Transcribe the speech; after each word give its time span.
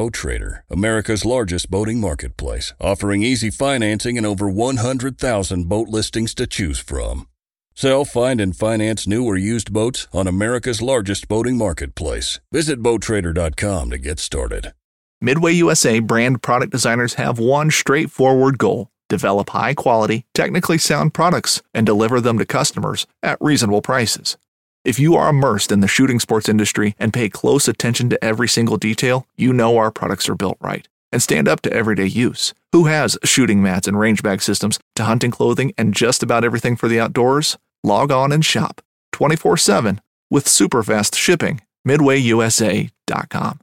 Boat 0.00 0.14
Trader, 0.14 0.64
America's 0.70 1.26
largest 1.26 1.70
boating 1.70 2.00
marketplace, 2.00 2.72
offering 2.80 3.22
easy 3.22 3.50
financing 3.50 4.16
and 4.16 4.26
over 4.26 4.48
100,000 4.48 5.68
boat 5.68 5.88
listings 5.88 6.34
to 6.36 6.46
choose 6.46 6.78
from. 6.78 7.28
Sell, 7.74 8.06
find, 8.06 8.40
and 8.40 8.56
finance 8.56 9.06
new 9.06 9.26
or 9.26 9.36
used 9.36 9.74
boats 9.74 10.08
on 10.14 10.26
America's 10.26 10.80
largest 10.80 11.28
boating 11.28 11.58
marketplace. 11.58 12.40
Visit 12.50 12.82
BoatTrader.com 12.82 13.90
to 13.90 13.98
get 13.98 14.18
started. 14.18 14.72
Midway 15.20 15.52
USA 15.52 15.98
brand 15.98 16.40
product 16.40 16.72
designers 16.72 17.14
have 17.14 17.38
one 17.38 17.70
straightforward 17.70 18.56
goal 18.56 18.88
develop 19.10 19.50
high 19.50 19.74
quality, 19.74 20.24
technically 20.32 20.78
sound 20.78 21.12
products 21.12 21.60
and 21.74 21.84
deliver 21.84 22.22
them 22.22 22.38
to 22.38 22.46
customers 22.46 23.06
at 23.22 23.36
reasonable 23.42 23.82
prices. 23.82 24.38
If 24.82 24.98
you 24.98 25.14
are 25.14 25.28
immersed 25.28 25.72
in 25.72 25.80
the 25.80 25.88
shooting 25.88 26.18
sports 26.18 26.48
industry 26.48 26.94
and 26.98 27.12
pay 27.12 27.28
close 27.28 27.68
attention 27.68 28.08
to 28.10 28.24
every 28.24 28.48
single 28.48 28.78
detail, 28.78 29.26
you 29.36 29.52
know 29.52 29.76
our 29.76 29.90
products 29.90 30.26
are 30.28 30.34
built 30.34 30.56
right 30.58 30.88
and 31.12 31.22
stand 31.22 31.48
up 31.48 31.60
to 31.62 31.72
everyday 31.72 32.06
use. 32.06 32.54
Who 32.72 32.86
has 32.86 33.18
shooting 33.22 33.62
mats 33.62 33.86
and 33.86 33.98
range 33.98 34.22
bag 34.22 34.40
systems 34.40 34.78
to 34.96 35.04
hunting 35.04 35.32
clothing 35.32 35.74
and 35.76 35.94
just 35.94 36.22
about 36.22 36.44
everything 36.44 36.76
for 36.76 36.88
the 36.88 36.98
outdoors? 36.98 37.58
Log 37.84 38.10
on 38.10 38.32
and 38.32 38.44
shop 38.44 38.80
24 39.12 39.58
7 39.58 40.00
with 40.30 40.48
super 40.48 40.82
fast 40.82 41.14
shipping. 41.14 41.60
MidwayUSA.com. 41.86 43.60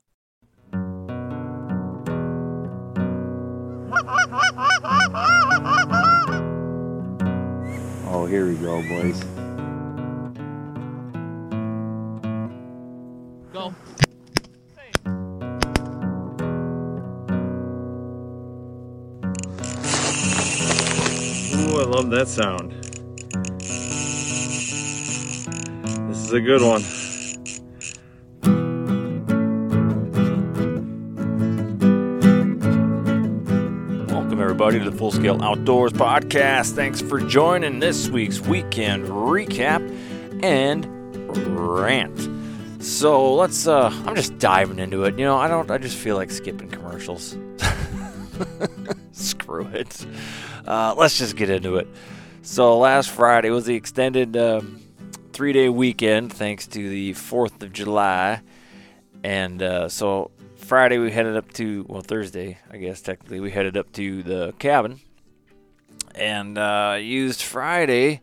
Oh, 8.09 8.25
here 8.25 8.47
we 8.47 8.55
go, 8.55 8.81
boys. 8.87 9.21
Go. 13.57 13.73
Ooh, 21.55 21.79
I 21.79 21.85
love 21.85 22.11
that 22.11 22.27
sound. 22.27 22.71
This 26.07 26.19
is 26.23 26.33
a 26.33 26.39
good 26.39 26.61
one. 26.61 26.83
Welcome, 34.07 34.39
everybody, 34.39 34.77
to 34.77 34.87
the 34.87 34.95
Full 34.95 35.11
Scale 35.11 35.41
Outdoors 35.41 35.93
Podcast. 35.93 36.73
Thanks 36.73 37.01
for 37.01 37.19
joining 37.19 37.79
this 37.79 38.07
week's 38.07 38.39
weekend 38.39 39.07
recap 39.07 39.81
and 40.43 40.85
rant. 41.57 42.16
So 42.97 43.35
let's, 43.35 43.67
uh, 43.67 43.91
I'm 44.07 44.15
just 44.15 44.39
diving 44.39 44.79
into 44.79 45.03
it. 45.03 45.19
You 45.19 45.25
know, 45.25 45.37
I 45.37 45.47
don't, 45.47 45.69
I 45.69 45.77
just 45.77 45.95
feel 45.95 46.15
like 46.15 46.31
skipping 46.31 46.67
commercials. 46.67 47.37
Screw 49.11 49.67
it. 49.67 50.03
Uh, 50.65 50.95
let's 50.97 51.15
just 51.15 51.35
get 51.35 51.51
into 51.51 51.75
it. 51.75 51.87
So 52.41 52.79
last 52.79 53.11
Friday 53.11 53.51
was 53.51 53.67
the 53.67 53.75
extended 53.75 54.35
um, 54.35 54.81
three 55.31 55.53
day 55.53 55.69
weekend 55.69 56.33
thanks 56.33 56.65
to 56.69 56.89
the 56.89 57.13
4th 57.13 57.61
of 57.61 57.71
July. 57.71 58.41
And 59.23 59.61
uh, 59.61 59.89
so 59.89 60.31
Friday 60.55 60.97
we 60.97 61.11
headed 61.11 61.37
up 61.37 61.53
to, 61.53 61.85
well, 61.87 62.01
Thursday, 62.01 62.57
I 62.71 62.77
guess 62.77 62.99
technically, 63.01 63.39
we 63.41 63.51
headed 63.51 63.77
up 63.77 63.91
to 63.91 64.23
the 64.23 64.55
cabin 64.57 64.99
and 66.15 66.57
uh, 66.57 66.97
used 66.99 67.43
Friday 67.43 68.21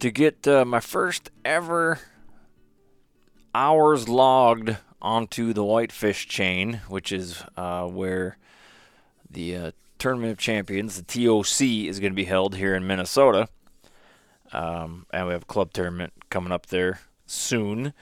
to 0.00 0.10
get 0.10 0.48
uh, 0.48 0.64
my 0.64 0.80
first 0.80 1.30
ever 1.44 2.00
hours 3.54 4.08
logged 4.08 4.76
onto 5.00 5.52
the 5.52 5.64
Whitefish 5.64 6.26
chain, 6.28 6.80
which 6.88 7.12
is 7.12 7.42
uh, 7.56 7.86
where 7.86 8.36
the 9.30 9.56
uh, 9.56 9.70
Tournament 9.98 10.32
of 10.32 10.38
Champions, 10.38 11.00
the 11.00 11.02
TOC, 11.02 11.88
is 11.88 12.00
going 12.00 12.12
to 12.12 12.16
be 12.16 12.24
held 12.24 12.56
here 12.56 12.74
in 12.74 12.86
Minnesota. 12.86 13.48
Um, 14.52 15.06
and 15.12 15.26
we 15.26 15.32
have 15.32 15.42
a 15.42 15.46
club 15.46 15.72
tournament 15.72 16.12
coming 16.30 16.52
up 16.52 16.66
there 16.66 17.00
soon. 17.26 17.92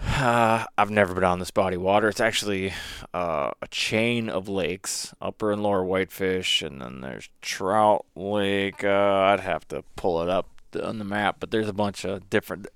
Uh, 0.00 0.64
I've 0.78 0.90
never 0.90 1.14
been 1.14 1.24
on 1.24 1.38
this 1.38 1.50
body 1.50 1.76
of 1.76 1.82
water. 1.82 2.08
It's 2.08 2.20
actually 2.20 2.72
uh, 3.12 3.50
a 3.60 3.68
chain 3.68 4.28
of 4.28 4.48
lakes, 4.48 5.14
upper 5.20 5.52
and 5.52 5.62
lower 5.62 5.84
whitefish, 5.84 6.62
and 6.62 6.80
then 6.80 7.00
there's 7.00 7.28
Trout 7.40 8.06
Lake. 8.14 8.84
Uh, 8.84 8.88
I'd 8.88 9.40
have 9.40 9.66
to 9.68 9.84
pull 9.96 10.22
it 10.22 10.28
up 10.28 10.48
on 10.82 10.98
the 10.98 11.04
map, 11.04 11.36
but 11.40 11.50
there's 11.50 11.68
a 11.68 11.74
bunch 11.74 12.04
of 12.04 12.30
different. 12.30 12.66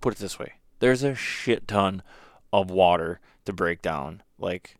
Put 0.00 0.14
it 0.14 0.18
this 0.18 0.38
way: 0.38 0.54
there's 0.78 1.02
a 1.02 1.14
shit 1.14 1.68
ton 1.68 2.02
of 2.52 2.70
water 2.70 3.20
to 3.44 3.52
break 3.52 3.82
down, 3.82 4.22
like 4.38 4.76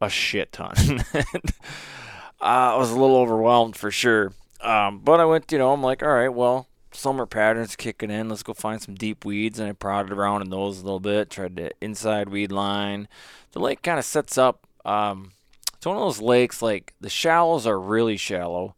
a 0.00 0.08
shit 0.08 0.52
ton. 0.52 0.74
I 2.40 2.76
was 2.76 2.90
a 2.90 2.98
little 2.98 3.16
overwhelmed 3.16 3.76
for 3.76 3.90
sure. 3.90 4.32
Um, 4.60 5.00
but 5.00 5.20
I 5.20 5.24
went, 5.24 5.50
you 5.52 5.58
know, 5.58 5.72
I'm 5.72 5.82
like, 5.82 6.02
all 6.02 6.08
right, 6.08 6.28
well, 6.28 6.68
summer 6.92 7.26
patterns 7.26 7.76
kicking 7.76 8.10
in. 8.10 8.28
Let's 8.28 8.42
go 8.42 8.54
find 8.54 8.80
some 8.80 8.94
deep 8.94 9.24
weeds. 9.24 9.58
And 9.58 9.68
I 9.68 9.72
prodded 9.72 10.12
around 10.12 10.42
in 10.42 10.50
those 10.50 10.80
a 10.80 10.84
little 10.84 11.00
bit, 11.00 11.30
tried 11.30 11.56
to 11.56 11.70
inside 11.80 12.28
weed 12.28 12.52
line. 12.52 13.08
The 13.52 13.60
lake 13.60 13.82
kind 13.82 13.98
of 13.98 14.04
sets 14.04 14.36
up. 14.36 14.66
Um, 14.84 15.32
it's 15.74 15.86
one 15.86 15.96
of 15.96 16.02
those 16.02 16.20
lakes, 16.20 16.62
like 16.62 16.94
the 17.00 17.10
shallows 17.10 17.66
are 17.66 17.78
really 17.78 18.16
shallow, 18.16 18.74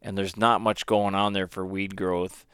and 0.00 0.16
there's 0.16 0.36
not 0.36 0.60
much 0.60 0.86
going 0.86 1.14
on 1.14 1.32
there 1.32 1.46
for 1.46 1.64
weed 1.64 1.96
growth. 1.96 2.46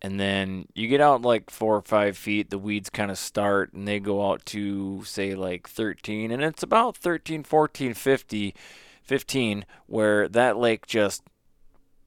And 0.00 0.20
then 0.20 0.66
you 0.74 0.86
get 0.86 1.00
out 1.00 1.22
like 1.22 1.50
four 1.50 1.76
or 1.76 1.82
five 1.82 2.16
feet, 2.16 2.50
the 2.50 2.58
weeds 2.58 2.88
kind 2.88 3.10
of 3.10 3.18
start 3.18 3.72
and 3.72 3.86
they 3.86 3.98
go 3.98 4.30
out 4.30 4.46
to 4.46 5.02
say 5.04 5.34
like 5.34 5.68
13, 5.68 6.30
and 6.30 6.42
it's 6.42 6.62
about 6.62 6.96
13, 6.96 7.42
14, 7.42 7.94
50, 7.94 8.54
15, 9.02 9.66
where 9.86 10.28
that 10.28 10.56
lake 10.56 10.86
just 10.86 11.22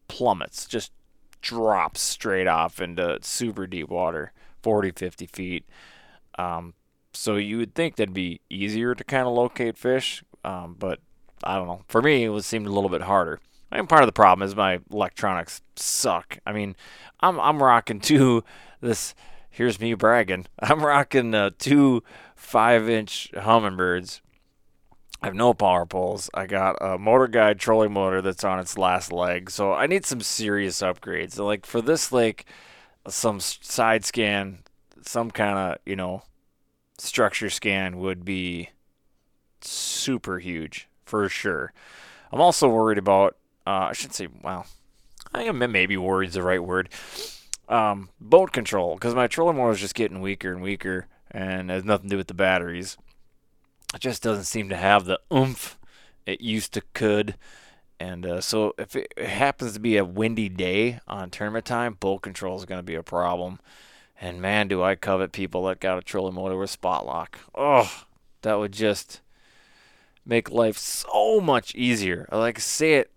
plummets, 0.07 0.65
just 0.65 0.91
drops 1.41 1.99
straight 1.99 2.47
off 2.47 2.81
into 2.81 3.17
super 3.21 3.67
deep 3.67 3.89
water, 3.89 4.31
40, 4.61 4.91
50 4.91 5.25
feet. 5.25 5.65
Um, 6.37 6.73
so 7.13 7.35
you 7.35 7.57
would 7.57 7.75
think 7.75 7.95
that'd 7.97 8.13
be 8.13 8.39
easier 8.49 8.95
to 8.95 9.03
kind 9.03 9.27
of 9.27 9.33
locate 9.33 9.77
fish, 9.77 10.23
um, 10.45 10.75
but 10.79 10.99
I 11.43 11.55
don't 11.55 11.67
know. 11.67 11.81
For 11.87 12.01
me, 12.01 12.23
it 12.23 12.29
was 12.29 12.45
seemed 12.45 12.67
a 12.67 12.71
little 12.71 12.89
bit 12.89 13.01
harder. 13.01 13.39
I 13.71 13.77
mean, 13.77 13.87
part 13.87 14.03
of 14.03 14.07
the 14.07 14.13
problem 14.13 14.45
is 14.45 14.55
my 14.55 14.79
electronics 14.91 15.61
suck. 15.75 16.39
I 16.45 16.51
mean, 16.51 16.75
I'm 17.21 17.39
I'm 17.39 17.61
rocking 17.63 17.99
two. 18.01 18.43
This 18.81 19.15
here's 19.49 19.79
me 19.79 19.93
bragging. 19.93 20.47
I'm 20.59 20.83
rocking 20.83 21.33
uh, 21.33 21.51
two 21.57 22.03
five 22.35 22.89
inch 22.89 23.31
Humminbirds. 23.33 24.21
I 25.21 25.27
have 25.27 25.35
no 25.35 25.53
power 25.53 25.85
poles. 25.85 26.31
I 26.33 26.47
got 26.47 26.77
a 26.81 26.97
MotorGuide 26.97 27.59
trolling 27.59 27.93
motor 27.93 28.23
that's 28.23 28.43
on 28.43 28.59
its 28.59 28.75
last 28.75 29.11
leg, 29.11 29.51
so 29.51 29.71
I 29.71 29.85
need 29.85 30.03
some 30.03 30.21
serious 30.21 30.81
upgrades. 30.81 31.37
Like 31.37 31.65
for 31.65 31.79
this 31.79 32.11
lake, 32.11 32.45
some 33.07 33.39
side 33.39 34.03
scan, 34.03 34.63
some 35.03 35.29
kind 35.29 35.57
of 35.57 35.77
you 35.85 35.95
know 35.95 36.23
structure 36.97 37.49
scan 37.49 37.99
would 37.99 38.25
be 38.25 38.69
super 39.61 40.39
huge 40.39 40.89
for 41.05 41.29
sure. 41.29 41.71
I'm 42.31 42.41
also 42.41 42.67
worried 42.67 42.97
about. 42.97 43.35
Uh, 43.65 43.89
I 43.89 43.93
should 43.93 44.13
say, 44.13 44.27
well, 44.41 44.65
I 45.33 45.43
am 45.43 45.59
maybe 45.71 45.97
worried 45.97 46.29
is 46.29 46.33
the 46.35 46.43
right 46.43 46.63
word. 46.63 46.89
Um, 47.69 48.09
boat 48.19 48.51
control, 48.51 48.95
because 48.95 49.15
my 49.15 49.27
trolling 49.27 49.57
motor 49.57 49.71
is 49.71 49.79
just 49.79 49.95
getting 49.95 50.19
weaker 50.21 50.51
and 50.51 50.61
weaker, 50.61 51.07
and 51.29 51.69
has 51.69 51.85
nothing 51.85 52.09
to 52.09 52.15
do 52.15 52.17
with 52.17 52.27
the 52.27 52.33
batteries. 52.33 52.97
It 53.93 54.01
just 54.01 54.23
doesn't 54.23 54.45
seem 54.45 54.69
to 54.69 54.75
have 54.75 55.05
the 55.05 55.19
oomph 55.33 55.77
it 56.25 56.41
used 56.41 56.73
to 56.73 56.81
could. 56.93 57.35
And 57.99 58.25
uh, 58.25 58.41
so 58.41 58.73
if 58.77 58.95
it 58.95 59.13
happens 59.17 59.73
to 59.73 59.79
be 59.79 59.97
a 59.97 60.05
windy 60.05 60.49
day 60.49 60.99
on 61.07 61.29
tournament 61.29 61.65
time, 61.65 61.93
boat 61.99 62.23
control 62.23 62.57
is 62.57 62.65
going 62.65 62.79
to 62.79 62.83
be 62.83 62.95
a 62.95 63.03
problem. 63.03 63.59
And 64.19 64.41
man, 64.41 64.67
do 64.67 64.83
I 64.83 64.95
covet 64.95 65.31
people 65.31 65.65
that 65.65 65.79
got 65.79 65.97
a 65.97 66.01
trolling 66.01 66.35
motor 66.35 66.57
with 66.57 66.69
spot 66.69 67.05
lock. 67.05 67.39
Oh, 67.55 68.03
that 68.41 68.59
would 68.59 68.71
just 68.71 69.21
make 70.25 70.49
life 70.49 70.77
so 70.77 71.39
much 71.39 71.75
easier. 71.75 72.27
I 72.31 72.37
like 72.37 72.55
to 72.55 72.61
say 72.61 72.95
it 72.95 73.11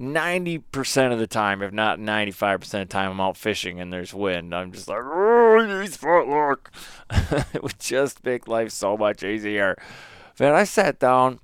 90% 0.00 1.12
of 1.12 1.18
the 1.18 1.26
time, 1.26 1.62
if 1.62 1.72
not 1.72 1.98
95% 1.98 2.54
of 2.54 2.70
the 2.70 2.84
time, 2.86 3.10
I'm 3.10 3.20
out 3.20 3.36
fishing 3.36 3.80
and 3.80 3.92
there's 3.92 4.14
wind. 4.14 4.54
I'm 4.54 4.72
just 4.72 4.88
like, 4.88 5.02
oh, 5.02 5.58
I 5.60 5.82
need 5.82 5.92
spot 5.92 6.26
lock. 6.26 6.72
it 7.52 7.62
would 7.62 7.78
just 7.78 8.24
make 8.24 8.48
life 8.48 8.70
so 8.70 8.96
much 8.96 9.22
easier. 9.22 9.76
Man, 10.38 10.54
I 10.54 10.64
sat 10.64 10.98
down 10.98 11.38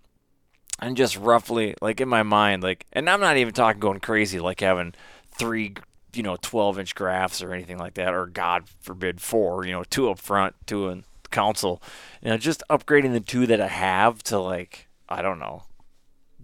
and 0.79 0.97
just 0.97 1.19
roughly, 1.19 1.75
like 1.83 2.01
in 2.01 2.09
my 2.09 2.23
mind, 2.23 2.63
like, 2.63 2.87
and 2.93 3.11
I'm 3.11 3.21
not 3.21 3.37
even 3.37 3.53
talking 3.53 3.81
going 3.81 4.01
crazy, 4.01 4.41
like 4.41 4.61
having 4.61 4.95
three, 5.31 5.75
you 6.15 6.23
know, 6.23 6.37
12 6.41 6.79
inch 6.79 6.95
graphs 6.95 7.43
or 7.43 7.53
anything 7.53 7.79
like 7.79 7.95
that, 7.95 8.15
or 8.15 8.27
God 8.27 8.65
forbid, 8.81 9.21
four, 9.21 9.67
you 9.67 9.73
know, 9.73 9.85
two 9.85 10.11
up 10.11 10.19
front, 10.19 10.55
two 10.67 10.89
in 10.89 11.05
console. 11.31 11.83
You 12.23 12.31
know, 12.31 12.39
just 12.39 12.63
upgrading 12.71 13.13
the 13.13 13.21
two 13.21 13.47
that 13.47 13.61
I 13.61 13.69
have 13.69 14.23
to 14.25 14.39
like, 14.39 14.89
I 15.11 15.21
don't 15.21 15.39
know, 15.39 15.65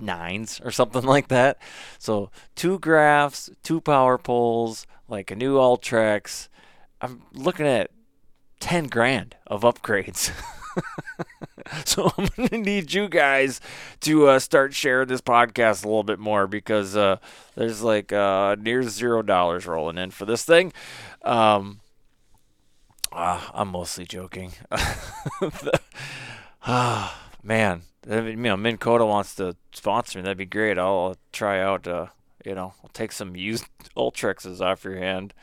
nines 0.02 0.60
or 0.64 0.70
something 0.70 1.02
like 1.14 1.28
that. 1.28 1.58
So 1.98 2.30
two 2.54 2.78
graphs, 2.78 3.50
two 3.62 3.80
power 3.80 4.18
poles, 4.18 4.86
like 5.08 5.30
a 5.30 5.36
new 5.36 5.56
Ultrex. 5.56 6.48
I'm 7.00 7.22
looking 7.32 7.66
at 7.66 7.90
ten 8.60 8.86
grand 8.86 9.36
of 9.46 9.62
upgrades. 9.62 10.32
so 11.84 12.12
I'm 12.18 12.28
going 12.36 12.48
to 12.48 12.58
need 12.58 12.92
you 12.92 13.08
guys 13.08 13.60
to 14.00 14.28
uh, 14.28 14.38
start 14.38 14.74
sharing 14.74 15.08
this 15.08 15.20
podcast 15.20 15.84
a 15.84 15.88
little 15.88 16.02
bit 16.02 16.18
more 16.18 16.46
because 16.46 16.96
uh, 16.96 17.16
there's 17.54 17.82
like 17.82 18.12
uh, 18.12 18.56
near 18.58 18.82
zero 18.82 19.22
dollars 19.22 19.66
rolling 19.66 19.98
in 19.98 20.10
for 20.10 20.24
this 20.24 20.44
thing. 20.44 20.72
Um, 21.22 21.80
uh, 23.10 23.40
I'm 23.52 23.68
mostly 23.68 24.04
joking. 24.04 24.52
Ah, 26.64 27.21
man, 27.42 27.82
you 28.08 28.36
know, 28.36 28.56
Minn 28.56 28.78
Kota 28.78 29.04
wants 29.04 29.34
to 29.36 29.56
sponsor 29.72 30.18
me. 30.18 30.22
That'd 30.22 30.38
be 30.38 30.46
great. 30.46 30.78
I'll 30.78 31.16
try 31.32 31.60
out. 31.60 31.86
Uh, 31.86 32.06
you 32.44 32.54
know, 32.54 32.74
I'll 32.82 32.90
take 32.92 33.12
some 33.12 33.36
used 33.36 33.66
Ultrexes 33.96 34.60
off 34.60 34.84
your 34.84 34.96
hand. 34.96 35.34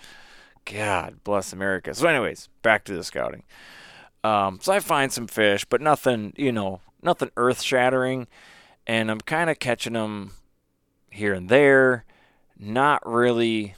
God 0.66 1.24
bless 1.24 1.54
America. 1.54 1.94
So, 1.94 2.08
anyways, 2.08 2.50
back 2.62 2.84
to 2.86 2.94
the 2.94 3.04
scouting. 3.04 3.44
Um, 4.24 4.60
so 4.62 4.74
I 4.74 4.80
find 4.80 5.12
some 5.12 5.28
fish, 5.28 5.66
but 5.66 5.82
nothing, 5.82 6.34
you 6.36 6.52
know, 6.52 6.82
nothing 7.02 7.32
earth 7.38 7.62
shattering. 7.62 8.28
And 8.86 9.10
I'm 9.10 9.22
kind 9.22 9.50
of 9.50 9.60
catching 9.60 9.94
them 9.94 10.34
here 11.10 11.34
and 11.34 11.50
there. 11.50 12.06
Not 12.58 13.06
really, 13.08 13.76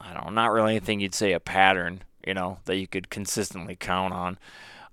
I 0.00 0.14
don't 0.14 0.26
know, 0.26 0.30
not 0.30 0.52
really 0.52 0.72
anything 0.72 1.00
you'd 1.00 1.14
say 1.14 1.32
a 1.32 1.40
pattern, 1.40 2.02
you 2.24 2.34
know, 2.34 2.58
that 2.66 2.76
you 2.76 2.86
could 2.86 3.10
consistently 3.10 3.74
count 3.74 4.14
on. 4.14 4.38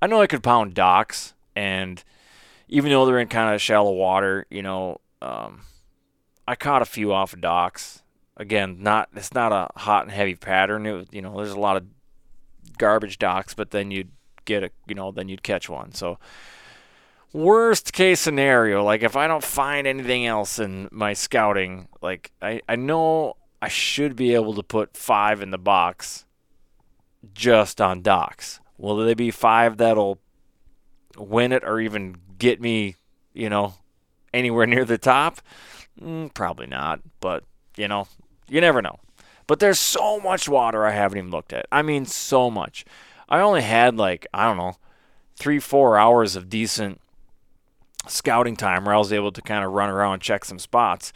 I 0.01 0.07
know 0.07 0.21
I 0.21 0.27
could 0.27 0.43
pound 0.43 0.73
docks, 0.73 1.33
and 1.55 2.03
even 2.73 2.89
though 2.89 3.05
they're 3.05 3.19
in 3.19 3.27
kind 3.27 3.53
of 3.53 3.61
shallow 3.61 3.93
water, 3.93 4.47
you 4.49 4.63
know, 4.63 4.99
um, 5.21 5.61
I 6.47 6.55
caught 6.55 6.81
a 6.81 6.85
few 6.85 7.13
off 7.13 7.33
of 7.33 7.39
docks. 7.39 8.01
Again, 8.35 8.77
not 8.79 9.09
it's 9.15 9.31
not 9.31 9.51
a 9.51 9.79
hot 9.79 10.05
and 10.05 10.11
heavy 10.11 10.33
pattern. 10.33 10.87
It 10.87 11.13
you 11.13 11.21
know, 11.21 11.37
there's 11.37 11.51
a 11.51 11.59
lot 11.59 11.77
of 11.77 11.85
garbage 12.79 13.19
docks, 13.19 13.53
but 13.53 13.69
then 13.69 13.91
you'd 13.91 14.09
get 14.45 14.63
a, 14.63 14.71
you 14.87 14.95
know, 14.95 15.11
then 15.11 15.29
you'd 15.29 15.43
catch 15.43 15.69
one. 15.69 15.93
So 15.93 16.17
worst 17.31 17.93
case 17.93 18.19
scenario, 18.19 18.83
like 18.83 19.03
if 19.03 19.15
I 19.15 19.27
don't 19.27 19.43
find 19.43 19.85
anything 19.85 20.25
else 20.25 20.57
in 20.57 20.89
my 20.91 21.13
scouting, 21.13 21.89
like 22.01 22.31
I, 22.41 22.61
I 22.67 22.75
know 22.75 23.35
I 23.61 23.67
should 23.67 24.15
be 24.15 24.33
able 24.33 24.55
to 24.55 24.63
put 24.63 24.97
five 24.97 25.43
in 25.43 25.51
the 25.51 25.59
box 25.59 26.25
just 27.35 27.79
on 27.79 28.01
docks. 28.01 28.59
Will 28.79 28.97
there 28.97 29.13
be 29.13 29.29
five 29.29 29.77
that'll 29.77 30.17
win 31.15 31.51
it 31.51 31.63
or 31.63 31.79
even 31.79 32.15
get 32.43 32.59
me, 32.59 32.97
you 33.33 33.49
know, 33.49 33.73
anywhere 34.33 34.67
near 34.67 34.83
the 34.83 34.97
top? 34.97 35.39
Mm, 35.99 36.33
probably 36.33 36.67
not, 36.67 36.99
but 37.21 37.45
you 37.77 37.87
know, 37.87 38.07
you 38.49 38.59
never 38.59 38.81
know. 38.81 38.99
But 39.47 39.59
there's 39.59 39.79
so 39.79 40.19
much 40.19 40.49
water 40.49 40.85
I 40.85 40.91
haven't 40.91 41.17
even 41.17 41.31
looked 41.31 41.53
at. 41.53 41.65
I 41.71 41.81
mean, 41.81 42.05
so 42.05 42.51
much. 42.51 42.85
I 43.29 43.39
only 43.39 43.61
had 43.61 43.95
like, 43.95 44.27
I 44.33 44.45
don't 44.45 44.57
know, 44.57 44.77
three, 45.35 45.59
four 45.59 45.97
hours 45.97 46.35
of 46.35 46.49
decent 46.49 46.99
scouting 48.07 48.57
time 48.57 48.83
where 48.85 48.95
I 48.95 48.97
was 48.97 49.13
able 49.13 49.31
to 49.31 49.41
kind 49.41 49.63
of 49.63 49.71
run 49.71 49.89
around 49.89 50.13
and 50.13 50.21
check 50.21 50.43
some 50.43 50.59
spots. 50.59 51.13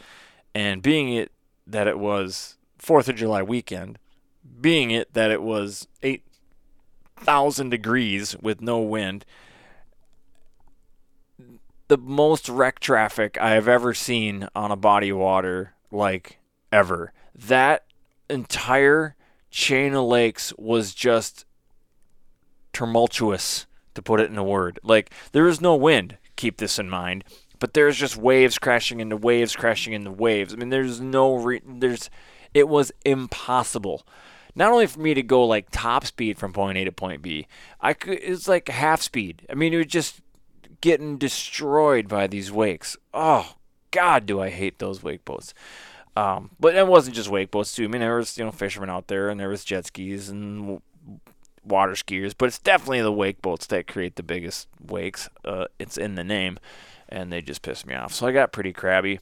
And 0.54 0.82
being 0.82 1.12
it 1.12 1.30
that 1.66 1.86
it 1.86 1.98
was 1.98 2.56
4th 2.82 3.08
of 3.08 3.16
July 3.16 3.42
weekend, 3.42 3.98
being 4.60 4.90
it 4.90 5.12
that 5.12 5.30
it 5.30 5.42
was 5.42 5.86
8,000 6.02 7.68
degrees 7.68 8.34
with 8.40 8.60
no 8.62 8.78
wind, 8.78 9.24
the 11.88 11.98
most 11.98 12.48
rec 12.48 12.80
traffic 12.80 13.36
I 13.40 13.50
have 13.50 13.68
ever 13.68 13.94
seen 13.94 14.48
on 14.54 14.70
a 14.70 14.76
body 14.76 15.08
of 15.08 15.18
water, 15.18 15.74
like 15.90 16.38
ever. 16.70 17.12
That 17.34 17.84
entire 18.30 19.16
chain 19.50 19.94
of 19.94 20.04
lakes 20.04 20.52
was 20.58 20.94
just 20.94 21.44
tumultuous, 22.72 23.66
to 23.94 24.02
put 24.02 24.20
it 24.20 24.30
in 24.30 24.38
a 24.38 24.44
word. 24.44 24.78
Like, 24.84 25.12
there 25.32 25.48
is 25.48 25.60
no 25.60 25.74
wind, 25.74 26.18
keep 26.36 26.58
this 26.58 26.78
in 26.78 26.88
mind, 26.88 27.24
but 27.58 27.74
there's 27.74 27.96
just 27.96 28.16
waves 28.16 28.58
crashing 28.58 29.00
into 29.00 29.16
waves 29.16 29.56
crashing 29.56 29.92
into 29.92 30.12
waves. 30.12 30.52
I 30.52 30.56
mean, 30.56 30.68
there's 30.68 31.00
no, 31.00 31.34
re- 31.34 31.62
there's, 31.66 32.10
it 32.54 32.68
was 32.68 32.92
impossible. 33.04 34.06
Not 34.54 34.72
only 34.72 34.86
for 34.86 35.00
me 35.00 35.14
to 35.14 35.22
go 35.22 35.44
like 35.44 35.68
top 35.70 36.06
speed 36.06 36.38
from 36.38 36.52
point 36.52 36.78
A 36.78 36.84
to 36.84 36.92
point 36.92 37.22
B, 37.22 37.48
I 37.80 37.94
could, 37.94 38.18
it's 38.22 38.46
like 38.46 38.68
half 38.68 39.02
speed. 39.02 39.46
I 39.50 39.54
mean, 39.54 39.72
it 39.72 39.78
was 39.78 39.86
just 39.86 40.20
getting 40.80 41.18
destroyed 41.18 42.08
by 42.08 42.26
these 42.26 42.52
wakes. 42.52 42.96
Oh, 43.12 43.54
God, 43.90 44.26
do 44.26 44.40
I 44.40 44.50
hate 44.50 44.78
those 44.78 45.02
wake 45.02 45.24
boats. 45.24 45.54
Um, 46.16 46.50
but 46.58 46.74
it 46.74 46.86
wasn't 46.86 47.16
just 47.16 47.28
wake 47.28 47.50
boats 47.50 47.74
too. 47.74 47.84
I 47.84 47.88
mean, 47.88 48.00
there 48.00 48.16
was 48.16 48.36
you 48.36 48.44
know 48.44 48.50
fishermen 48.50 48.90
out 48.90 49.06
there, 49.06 49.28
and 49.28 49.38
there 49.38 49.48
was 49.48 49.64
jet 49.64 49.86
skis 49.86 50.28
and 50.28 50.80
water 51.64 51.92
skiers, 51.92 52.34
but 52.36 52.46
it's 52.46 52.58
definitely 52.58 53.02
the 53.02 53.12
wake 53.12 53.40
boats 53.40 53.66
that 53.66 53.86
create 53.86 54.16
the 54.16 54.22
biggest 54.22 54.66
wakes. 54.84 55.28
Uh, 55.44 55.66
it's 55.78 55.96
in 55.96 56.16
the 56.16 56.24
name, 56.24 56.58
and 57.08 57.32
they 57.32 57.40
just 57.40 57.62
pissed 57.62 57.86
me 57.86 57.94
off. 57.94 58.12
So 58.12 58.26
I 58.26 58.32
got 58.32 58.52
pretty 58.52 58.72
crabby, 58.72 59.20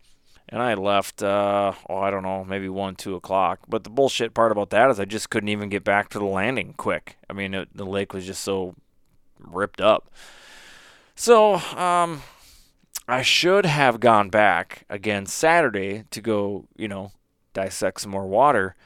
and 0.48 0.62
I 0.62 0.72
left. 0.74 1.22
Uh, 1.22 1.74
oh, 1.88 1.98
I 1.98 2.10
don't 2.10 2.22
know, 2.22 2.44
maybe 2.44 2.68
one, 2.68 2.96
two 2.96 3.14
o'clock. 3.14 3.60
But 3.68 3.84
the 3.84 3.90
bullshit 3.90 4.32
part 4.32 4.52
about 4.52 4.70
that 4.70 4.90
is 4.90 4.98
I 4.98 5.04
just 5.04 5.28
couldn't 5.28 5.50
even 5.50 5.68
get 5.68 5.84
back 5.84 6.08
to 6.10 6.18
the 6.18 6.24
landing 6.24 6.74
quick. 6.78 7.18
I 7.28 7.34
mean, 7.34 7.52
it, 7.52 7.68
the 7.74 7.84
lake 7.84 8.14
was 8.14 8.24
just 8.24 8.42
so 8.42 8.74
ripped 9.38 9.82
up. 9.82 10.10
So, 11.18 11.54
um, 11.54 12.22
I 13.08 13.22
should 13.22 13.64
have 13.64 14.00
gone 14.00 14.28
back 14.28 14.84
again 14.90 15.24
Saturday 15.24 16.04
to 16.10 16.20
go, 16.20 16.66
you 16.76 16.88
know, 16.88 17.12
dissect 17.54 18.02
some 18.02 18.10
more 18.10 18.26
water, 18.26 18.76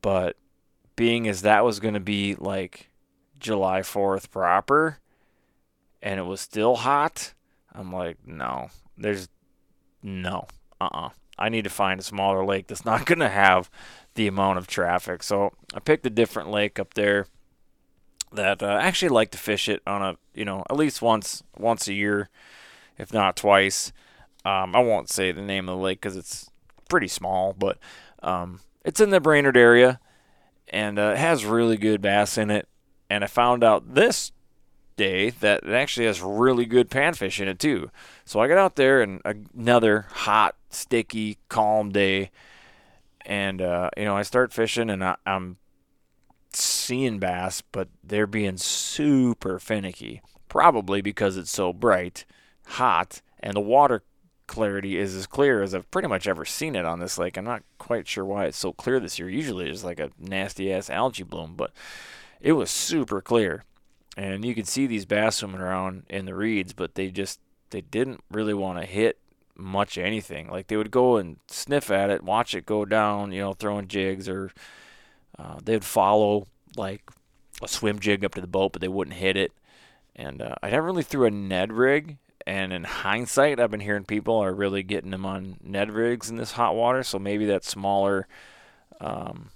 but 0.00 0.36
being 0.94 1.26
as 1.26 1.42
that 1.42 1.64
was 1.64 1.80
going 1.80 1.94
to 1.94 2.00
be 2.00 2.36
like 2.36 2.88
July 3.40 3.80
4th 3.80 4.30
proper 4.30 4.98
and 6.00 6.20
it 6.20 6.22
was 6.22 6.40
still 6.40 6.76
hot, 6.76 7.34
I'm 7.74 7.92
like, 7.92 8.18
no, 8.24 8.68
there's 8.96 9.28
no, 10.02 10.46
uh 10.80 10.84
uh-uh. 10.84 11.06
uh 11.06 11.10
I 11.38 11.48
need 11.48 11.64
to 11.64 11.70
find 11.70 12.00
a 12.00 12.04
smaller 12.04 12.44
lake 12.44 12.68
that's 12.68 12.84
not 12.84 13.04
going 13.06 13.18
to 13.18 13.28
have 13.28 13.68
the 14.14 14.28
amount 14.28 14.58
of 14.58 14.66
traffic. 14.68 15.22
So 15.22 15.52
I 15.74 15.80
picked 15.80 16.06
a 16.06 16.10
different 16.10 16.48
lake 16.48 16.78
up 16.78 16.94
there 16.94 17.26
that 18.32 18.62
uh, 18.62 18.78
actually 18.80 19.08
like 19.10 19.30
to 19.32 19.38
fish 19.38 19.68
it 19.68 19.82
on 19.86 20.02
a 20.02 20.16
you 20.34 20.44
know 20.44 20.64
at 20.68 20.76
least 20.76 21.02
once 21.02 21.42
once 21.58 21.88
a 21.88 21.94
year, 21.94 22.28
if 22.98 23.12
not 23.12 23.36
twice. 23.36 23.92
Um, 24.44 24.76
I 24.76 24.80
won't 24.80 25.10
say 25.10 25.32
the 25.32 25.42
name 25.42 25.68
of 25.68 25.76
the 25.76 25.82
lake 25.82 26.00
because 26.00 26.16
it's 26.16 26.50
pretty 26.88 27.08
small, 27.08 27.52
but 27.52 27.78
um, 28.22 28.60
it's 28.84 29.00
in 29.00 29.10
the 29.10 29.20
Brainerd 29.20 29.56
area, 29.56 29.98
and 30.68 30.98
uh, 30.98 31.12
it 31.14 31.18
has 31.18 31.44
really 31.44 31.76
good 31.76 32.00
bass 32.00 32.38
in 32.38 32.50
it. 32.50 32.68
And 33.10 33.24
I 33.24 33.26
found 33.26 33.64
out 33.64 33.94
this 33.94 34.32
day 34.96 35.30
that 35.30 35.62
it 35.64 35.72
actually 35.72 36.06
has 36.06 36.20
really 36.22 36.64
good 36.64 36.90
panfish 36.90 37.40
in 37.40 37.48
it 37.48 37.58
too. 37.58 37.90
So 38.24 38.40
I 38.40 38.48
got 38.48 38.58
out 38.58 38.76
there 38.76 39.02
and 39.02 39.20
another 39.24 40.06
hot, 40.10 40.56
sticky, 40.70 41.38
calm 41.48 41.90
day, 41.90 42.30
and 43.24 43.60
uh, 43.60 43.90
you 43.96 44.04
know 44.04 44.16
I 44.16 44.22
start 44.22 44.52
fishing 44.52 44.90
and 44.90 45.04
I, 45.04 45.16
I'm 45.26 45.58
seeing 46.60 47.18
bass, 47.18 47.62
but 47.72 47.88
they're 48.02 48.26
being 48.26 48.56
super 48.56 49.58
finicky. 49.58 50.22
Probably 50.48 51.02
because 51.02 51.36
it's 51.36 51.50
so 51.50 51.72
bright, 51.72 52.24
hot, 52.66 53.20
and 53.40 53.54
the 53.54 53.60
water 53.60 54.02
clarity 54.46 54.96
is 54.96 55.14
as 55.14 55.26
clear 55.26 55.62
as 55.62 55.74
I've 55.74 55.90
pretty 55.90 56.08
much 56.08 56.26
ever 56.26 56.44
seen 56.44 56.76
it 56.76 56.84
on 56.84 57.00
this 57.00 57.18
lake. 57.18 57.36
I'm 57.36 57.44
not 57.44 57.62
quite 57.78 58.06
sure 58.06 58.24
why 58.24 58.46
it's 58.46 58.56
so 58.56 58.72
clear 58.72 59.00
this 59.00 59.18
year. 59.18 59.28
Usually 59.28 59.68
it's 59.68 59.84
like 59.84 60.00
a 60.00 60.10
nasty 60.18 60.72
ass 60.72 60.88
algae 60.88 61.24
bloom, 61.24 61.54
but 61.56 61.72
it 62.40 62.52
was 62.52 62.70
super 62.70 63.20
clear. 63.20 63.64
And 64.16 64.44
you 64.44 64.54
could 64.54 64.68
see 64.68 64.86
these 64.86 65.04
bass 65.04 65.36
swimming 65.36 65.60
around 65.60 66.04
in 66.08 66.24
the 66.24 66.34
reeds, 66.34 66.72
but 66.72 66.94
they 66.94 67.10
just 67.10 67.40
they 67.70 67.80
didn't 67.80 68.22
really 68.30 68.54
want 68.54 68.78
to 68.78 68.86
hit 68.86 69.18
much 69.56 69.98
anything. 69.98 70.48
Like 70.48 70.68
they 70.68 70.76
would 70.76 70.90
go 70.90 71.16
and 71.16 71.36
sniff 71.48 71.90
at 71.90 72.10
it, 72.10 72.22
watch 72.22 72.54
it 72.54 72.66
go 72.66 72.84
down, 72.84 73.32
you 73.32 73.40
know, 73.40 73.52
throwing 73.52 73.88
jigs 73.88 74.28
or 74.28 74.50
uh, 75.38 75.58
they'd 75.62 75.84
follow 75.84 76.46
like 76.76 77.02
a 77.62 77.68
swim 77.68 77.98
jig 77.98 78.24
up 78.24 78.34
to 78.34 78.40
the 78.40 78.46
boat, 78.46 78.72
but 78.72 78.80
they 78.80 78.88
wouldn't 78.88 79.16
hit 79.16 79.36
it. 79.36 79.52
And 80.14 80.40
uh, 80.40 80.54
I 80.62 80.70
never 80.70 80.86
really 80.86 81.02
threw 81.02 81.26
a 81.26 81.30
Ned 81.30 81.72
rig. 81.72 82.18
And 82.46 82.72
in 82.72 82.84
hindsight, 83.04 83.60
I've 83.60 83.70
been 83.70 83.80
hearing 83.80 84.04
people 84.04 84.36
are 84.36 84.54
really 84.54 84.82
getting 84.82 85.10
them 85.10 85.26
on 85.26 85.56
Ned 85.62 85.90
rigs 85.90 86.30
in 86.30 86.36
this 86.36 86.52
hot 86.52 86.74
water. 86.74 87.02
So 87.02 87.18
maybe 87.18 87.46
that 87.46 87.64
smaller 87.64 88.26
um, 89.00 89.50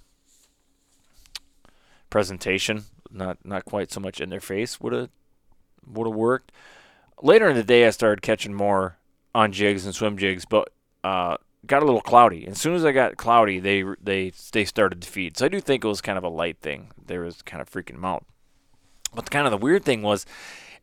presentation, 2.09 2.83
not 3.09 3.37
not 3.43 3.65
quite 3.65 3.91
so 3.91 3.99
much 3.99 4.21
in 4.21 4.29
their 4.29 4.41
face, 4.41 4.79
would 4.79 4.93
have 4.93 5.09
would 5.87 6.07
have 6.07 6.15
worked. 6.15 6.51
Later 7.21 7.49
in 7.49 7.55
the 7.55 7.63
day, 7.63 7.85
I 7.85 7.91
started 7.91 8.21
catching 8.21 8.53
more 8.53 8.97
on 9.33 9.51
jigs 9.51 9.85
and 9.85 9.95
swim 9.95 10.17
jigs, 10.17 10.45
but 10.45 10.69
uh, 11.03 11.37
got 11.65 11.83
a 11.83 11.85
little 11.85 12.01
cloudy. 12.01 12.47
As 12.47 12.59
soon 12.59 12.75
as 12.75 12.85
I 12.85 12.91
got 12.91 13.17
cloudy, 13.17 13.59
they 13.59 13.83
they 14.01 14.31
they 14.51 14.65
started 14.65 15.01
to 15.01 15.07
feed. 15.07 15.37
So 15.37 15.45
I 15.45 15.49
do 15.49 15.59
think 15.59 15.83
it 15.83 15.87
was 15.87 16.01
kind 16.01 16.17
of 16.17 16.23
a 16.23 16.29
light 16.29 16.57
thing. 16.59 16.91
They 17.03 17.17
was 17.17 17.41
kind 17.41 17.61
of 17.61 17.69
freaking 17.69 17.93
them 17.93 18.05
out. 18.05 18.25
But 19.13 19.29
kind 19.29 19.45
of 19.45 19.51
the 19.51 19.57
weird 19.57 19.83
thing 19.83 20.01
was, 20.01 20.25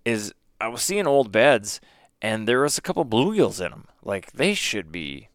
is 0.05 0.33
I 0.61 0.69
was 0.69 0.83
seeing 0.83 1.07
old 1.07 1.33
beds, 1.33 1.81
and 2.21 2.47
there 2.47 2.61
was 2.61 2.77
a 2.77 2.83
couple 2.83 3.05
bluegills 3.05 3.65
in 3.65 3.71
them. 3.71 3.87
Like 4.03 4.33
they 4.33 4.55
should 4.55 4.93
be 4.93 5.29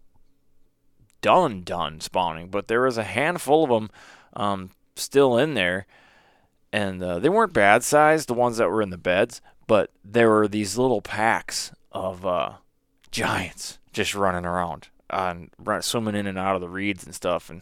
done 1.21 1.63
done 1.63 2.01
spawning, 2.01 2.49
but 2.49 2.67
there 2.67 2.81
was 2.81 2.97
a 2.97 3.03
handful 3.03 3.63
of 3.63 3.69
them 3.69 3.89
um, 4.33 4.69
still 4.95 5.37
in 5.37 5.53
there, 5.55 5.87
and 6.71 7.01
uh, 7.01 7.19
they 7.19 7.29
weren't 7.29 7.53
bad 7.53 7.83
sized, 7.83 8.29
the 8.29 8.33
ones 8.33 8.57
that 8.57 8.69
were 8.69 8.81
in 8.81 8.91
the 8.91 8.97
beds, 8.97 9.41
but 9.67 9.91
there 10.03 10.29
were 10.29 10.47
these 10.47 10.77
little 10.77 11.01
packs 11.01 11.71
of 11.91 12.25
uh, 12.25 12.53
giants 13.11 13.79
just 13.91 14.15
running 14.15 14.45
around 14.45 14.89
run, 15.13 15.81
swimming 15.81 16.15
in 16.15 16.27
and 16.27 16.37
out 16.37 16.55
of 16.55 16.61
the 16.61 16.69
reeds 16.69 17.05
and 17.05 17.13
stuff, 17.13 17.49
and 17.49 17.61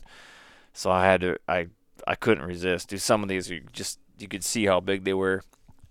so 0.74 0.92
I 0.92 1.06
had 1.06 1.22
to 1.22 1.38
I 1.48 1.68
I 2.08 2.16
couldn't 2.16 2.46
resist. 2.46 2.90
Do 2.90 2.98
some 2.98 3.24
of 3.24 3.30
these 3.30 3.50
you 3.50 3.62
just 3.72 4.00
you 4.18 4.28
could 4.28 4.44
see 4.44 4.66
how 4.66 4.80
big 4.80 5.04
they 5.04 5.14
were. 5.14 5.44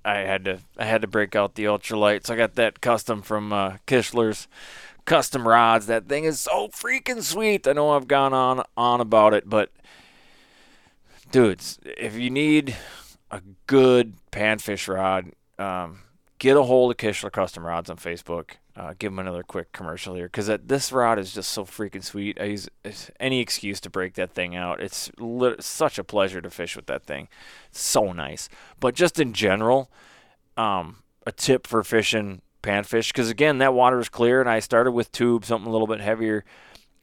I 0.04 0.18
had 0.18 0.44
to 0.46 0.58
I 0.78 0.84
had 0.84 1.02
to 1.02 1.08
break 1.08 1.36
out 1.36 1.54
the 1.54 1.64
ultralight, 1.64 2.26
so 2.26 2.34
I 2.34 2.36
got 2.36 2.54
that 2.54 2.80
custom 2.80 3.22
from 3.22 3.52
uh, 3.52 3.76
Kistler's 3.86 4.48
custom 5.04 5.46
rods. 5.46 5.86
That 5.86 6.08
thing 6.08 6.24
is 6.24 6.40
so 6.40 6.68
freaking 6.68 7.22
sweet. 7.22 7.66
I 7.66 7.72
know 7.72 7.90
I've 7.90 8.08
gone 8.08 8.32
on 8.32 8.62
on 8.76 9.00
about 9.00 9.34
it, 9.34 9.48
but 9.48 9.70
dudes, 11.30 11.78
if 11.84 12.16
you 12.16 12.30
need 12.30 12.76
a 13.30 13.42
good 13.66 14.14
panfish 14.32 14.92
rod, 14.92 15.32
um, 15.58 16.00
get 16.38 16.56
a 16.56 16.62
hold 16.62 16.90
of 16.90 16.96
Kishler 16.96 17.30
Custom 17.30 17.64
Rods 17.64 17.90
on 17.90 17.96
Facebook. 17.96 18.52
Uh, 18.76 18.94
give 18.98 19.10
them 19.10 19.18
another 19.18 19.42
quick 19.42 19.72
commercial 19.72 20.14
here 20.14 20.26
because 20.26 20.46
this 20.64 20.92
rod 20.92 21.18
is 21.18 21.34
just 21.34 21.50
so 21.50 21.64
freaking 21.64 22.04
sweet. 22.04 22.40
I 22.40 22.44
use 22.44 22.68
any 23.18 23.40
excuse 23.40 23.80
to 23.80 23.90
break 23.90 24.14
that 24.14 24.32
thing 24.32 24.54
out. 24.54 24.80
It's 24.80 25.10
such 25.58 25.98
a 25.98 26.04
pleasure 26.04 26.40
to 26.40 26.50
fish 26.50 26.76
with 26.76 26.86
that 26.86 27.04
thing. 27.04 27.28
It's 27.70 27.80
so 27.80 28.12
nice. 28.12 28.48
But 28.78 28.94
just 28.94 29.18
in 29.18 29.32
general, 29.32 29.90
um, 30.56 31.02
a 31.26 31.32
tip 31.32 31.66
for 31.66 31.82
fishing 31.82 32.42
panfish 32.62 33.08
because 33.08 33.30
again 33.30 33.58
that 33.58 33.72
water 33.72 33.98
is 33.98 34.08
clear 34.10 34.40
and 34.40 34.48
I 34.48 34.60
started 34.60 34.92
with 34.92 35.10
tube 35.12 35.44
something 35.44 35.68
a 35.68 35.72
little 35.72 35.86
bit 35.86 36.00
heavier, 36.00 36.44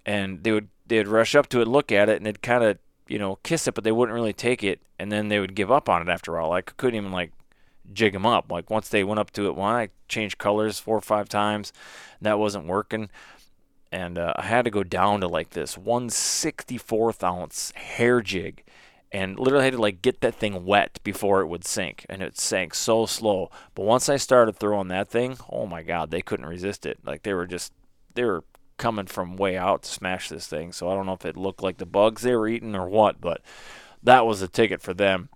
and 0.05 0.43
they 0.43 0.51
would 0.51 0.69
they'd 0.85 1.07
rush 1.07 1.35
up 1.35 1.47
to 1.49 1.61
it, 1.61 1.67
look 1.67 1.91
at 1.91 2.09
it, 2.09 2.17
and 2.17 2.25
they'd 2.25 2.41
kind 2.41 2.63
of 2.63 2.77
you 3.07 3.19
know 3.19 3.39
kiss 3.43 3.67
it, 3.67 3.73
but 3.73 3.83
they 3.83 3.91
wouldn't 3.91 4.15
really 4.15 4.33
take 4.33 4.63
it, 4.63 4.81
and 4.97 5.11
then 5.11 5.27
they 5.27 5.39
would 5.39 5.55
give 5.55 5.71
up 5.71 5.89
on 5.89 6.01
it 6.01 6.09
after 6.09 6.39
all. 6.39 6.53
I 6.53 6.61
couldn't 6.61 6.95
even 6.95 7.11
like 7.11 7.31
jig 7.93 8.13
them 8.13 8.25
up. 8.25 8.51
Like 8.51 8.69
once 8.69 8.89
they 8.89 9.03
went 9.03 9.19
up 9.19 9.31
to 9.31 9.47
it, 9.47 9.55
one 9.55 9.75
I 9.75 9.89
changed 10.07 10.37
colors 10.37 10.79
four 10.79 10.97
or 10.97 11.01
five 11.01 11.29
times, 11.29 11.73
that 12.21 12.39
wasn't 12.39 12.67
working, 12.67 13.09
and 13.91 14.17
uh, 14.17 14.33
I 14.35 14.43
had 14.43 14.65
to 14.65 14.71
go 14.71 14.83
down 14.83 15.21
to 15.21 15.27
like 15.27 15.51
this 15.51 15.75
164th 15.75 17.23
ounce 17.23 17.71
hair 17.71 18.21
jig, 18.21 18.63
and 19.11 19.39
literally 19.39 19.65
had 19.65 19.73
to 19.73 19.81
like 19.81 20.01
get 20.01 20.21
that 20.21 20.35
thing 20.35 20.65
wet 20.65 20.99
before 21.03 21.41
it 21.41 21.47
would 21.47 21.65
sink, 21.65 22.05
and 22.09 22.21
it 22.21 22.39
sank 22.39 22.73
so 22.73 23.05
slow. 23.05 23.49
But 23.75 23.85
once 23.85 24.09
I 24.09 24.17
started 24.17 24.55
throwing 24.55 24.89
that 24.89 25.09
thing, 25.09 25.37
oh 25.49 25.65
my 25.65 25.83
god, 25.83 26.11
they 26.11 26.21
couldn't 26.21 26.45
resist 26.45 26.85
it. 26.85 26.99
Like 27.05 27.23
they 27.23 27.33
were 27.33 27.47
just 27.47 27.73
they 28.15 28.23
were 28.23 28.43
coming 28.77 29.07
from 29.07 29.37
way 29.37 29.57
out 29.57 29.83
to 29.83 29.89
smash 29.89 30.29
this 30.29 30.47
thing. 30.47 30.71
So 30.71 30.89
I 30.89 30.93
don't 30.93 31.05
know 31.05 31.13
if 31.13 31.25
it 31.25 31.35
looked 31.35 31.63
like 31.63 31.77
the 31.77 31.85
bugs 31.85 32.21
they 32.21 32.35
were 32.35 32.47
eating 32.47 32.75
or 32.75 32.87
what, 32.87 33.19
but 33.19 33.41
that 34.03 34.25
was 34.25 34.41
a 34.41 34.47
ticket 34.47 34.81
for 34.81 34.93
them 34.93 35.29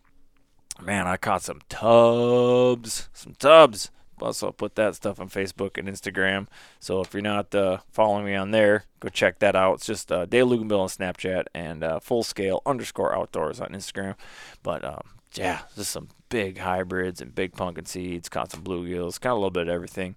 man, 0.82 1.08
I 1.08 1.18
caught 1.18 1.44
some 1.44 1.62
tubs, 1.70 3.10
some 3.14 3.36
tubs. 3.36 3.92
Plus, 4.18 4.44
I'll 4.44 4.52
put 4.52 4.76
that 4.76 4.94
stuff 4.94 5.20
on 5.20 5.30
Facebook 5.30 5.80
and 5.80 5.88
Instagram. 5.88 6.46
So 6.80 7.02
if 7.02 7.12
you're 7.12 7.24
not 7.24 7.56
uh, 7.56 7.80
following 7.90 8.24
me 8.24 8.36
on 8.36 8.52
there, 8.52 8.84
go 9.00 9.10
check 9.10 9.40
that 9.40 9.56
out. 9.56 9.76
It's 9.76 9.88
just 9.88 10.12
uh, 10.12 10.28
Dale 10.28 10.48
Luganbill 10.48 10.80
on 10.80 10.90
Snapchat 10.90 11.46
and 11.56 11.84
uh, 11.84 12.00
Full 12.00 12.22
Scale 12.22 12.62
underscore 12.64 13.18
Outdoors 13.18 13.60
on 13.60 13.70
Instagram. 13.70 14.14
But 14.62 14.86
um, 14.86 15.02
yeah, 15.34 15.62
just 15.76 15.90
some 15.90 16.10
big 16.30 16.60
hybrids 16.60 17.20
and 17.20 17.34
big 17.34 17.54
pumpkin 17.54 17.86
seeds. 17.86 18.30
Caught 18.30 18.52
some 18.52 18.64
bluegills, 18.64 19.18
of 19.18 19.26
a 19.26 19.34
little 19.34 19.50
bit 19.50 19.68
of 19.68 19.74
everything. 19.74 20.16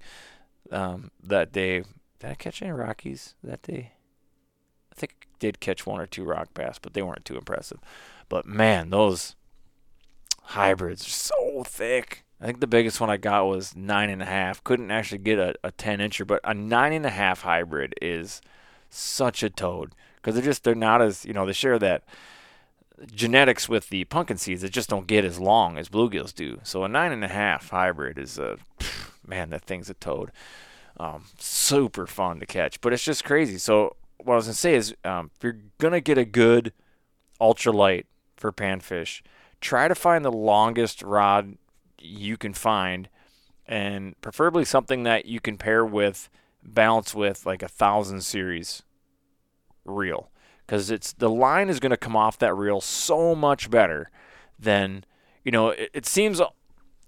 Um, 0.71 1.11
that 1.23 1.51
day, 1.51 1.85
did 2.19 2.31
I 2.31 2.35
catch 2.35 2.61
any 2.61 2.73
Rockies 2.73 3.35
that 3.43 3.63
day? 3.63 3.93
I 4.93 4.95
think 4.95 5.15
I 5.23 5.27
did 5.39 5.61
catch 5.61 5.87
one 5.87 6.01
or 6.01 6.07
two 6.07 6.25
rock 6.25 6.53
bass, 6.53 6.79
but 6.79 6.93
they 6.93 7.01
weren't 7.01 7.25
too 7.25 7.39
impressive. 7.39 7.79
But 8.29 8.45
man, 8.45 8.91
those 8.91 9.35
hybrids 10.45 11.07
are 11.07 11.11
so 11.11 11.65
thick. 11.65 12.25
I 12.41 12.47
think 12.47 12.61
the 12.61 12.67
biggest 12.67 13.01
one 13.01 13.11
I 13.11 13.17
got 13.17 13.47
was 13.47 13.75
nine 13.75 14.11
and 14.11 14.23
a 14.23 14.27
half. 14.27 14.63
Couldn't 14.65 14.91
actually 14.91 15.19
get 15.19 15.39
a, 15.39 15.55
a 15.65 15.71
ten 15.71 15.99
incher, 15.99 16.27
but 16.27 16.41
a 16.45 16.53
nine 16.55 16.93
and 16.93 17.07
a 17.07 17.11
half 17.11 17.43
hybrid 17.43 17.95
is 18.03 18.41
such 18.91 19.43
a 19.43 19.51
toad 19.51 19.93
because 20.17 20.35
they're 20.35 20.45
just 20.45 20.65
they're 20.65 20.75
not 20.75 21.03
as 21.03 21.25
you 21.25 21.33
know 21.33 21.47
they 21.47 21.53
share 21.53 21.79
that 21.79 22.05
genetics 23.13 23.69
with 23.69 23.89
the 23.89 24.05
pumpkin 24.05 24.37
seeds 24.37 24.63
that 24.63 24.71
just 24.71 24.89
don't 24.89 25.07
get 25.07 25.25
as 25.25 25.41
long 25.41 25.79
as 25.79 25.89
bluegills 25.89 26.35
do. 26.35 26.61
So 26.63 26.85
a 26.85 26.89
nine 26.89 27.13
and 27.13 27.25
a 27.25 27.29
half 27.29 27.71
hybrid 27.71 28.19
is 28.19 28.39
a 28.39 28.59
man 29.27 29.51
that 29.51 29.63
thing's 29.63 29.91
a 29.91 29.95
toad. 29.95 30.31
Um, 30.97 31.25
super 31.39 32.07
fun 32.07 32.39
to 32.41 32.47
catch, 32.47 32.81
but 32.81 32.93
it's 32.93 33.03
just 33.03 33.25
crazy. 33.25 33.59
So 33.59 33.97
what 34.19 34.35
I 34.35 34.37
was 34.37 34.47
gonna 34.47 34.55
say 34.55 34.75
is 34.75 34.95
um, 35.05 35.31
if 35.35 35.43
you're 35.43 35.59
gonna 35.79 36.01
get 36.01 36.19
a 36.19 36.25
good 36.25 36.73
ultralight 37.41 38.05
for 38.37 38.53
panfish 38.53 39.23
try 39.65 39.89
to 39.89 39.95
find 39.95 40.25
the 40.25 40.31
longest 40.31 41.03
rod 41.03 41.57
you 41.99 42.37
can 42.37 42.53
find 42.53 43.09
and 43.67 44.21
preferably 44.21 44.65
something 44.65 45.05
that 45.05 45.25
you 45.25 45.41
can 45.41 45.57
pair 45.57 45.85
with 45.87 46.29
balance 46.63 47.15
with 47.15 47.47
like 47.47 47.63
a 47.63 47.69
thousand 47.69 48.21
series 48.21 48.83
reel. 49.87 50.31
Because 50.67 50.91
it's 50.91 51.15
the 51.15 51.31
line 51.31 51.71
is 51.71 51.81
going 51.81 51.91
to 51.91 51.97
come 51.97 52.15
off 52.15 52.39
that 52.39 52.55
reel 52.55 52.83
so 52.83 53.35
much 53.35 53.71
better 53.71 54.11
than 54.59 55.05
you 55.45 55.51
know 55.51 55.71
it, 55.71 55.91
it 55.93 56.07
seems 56.07 56.41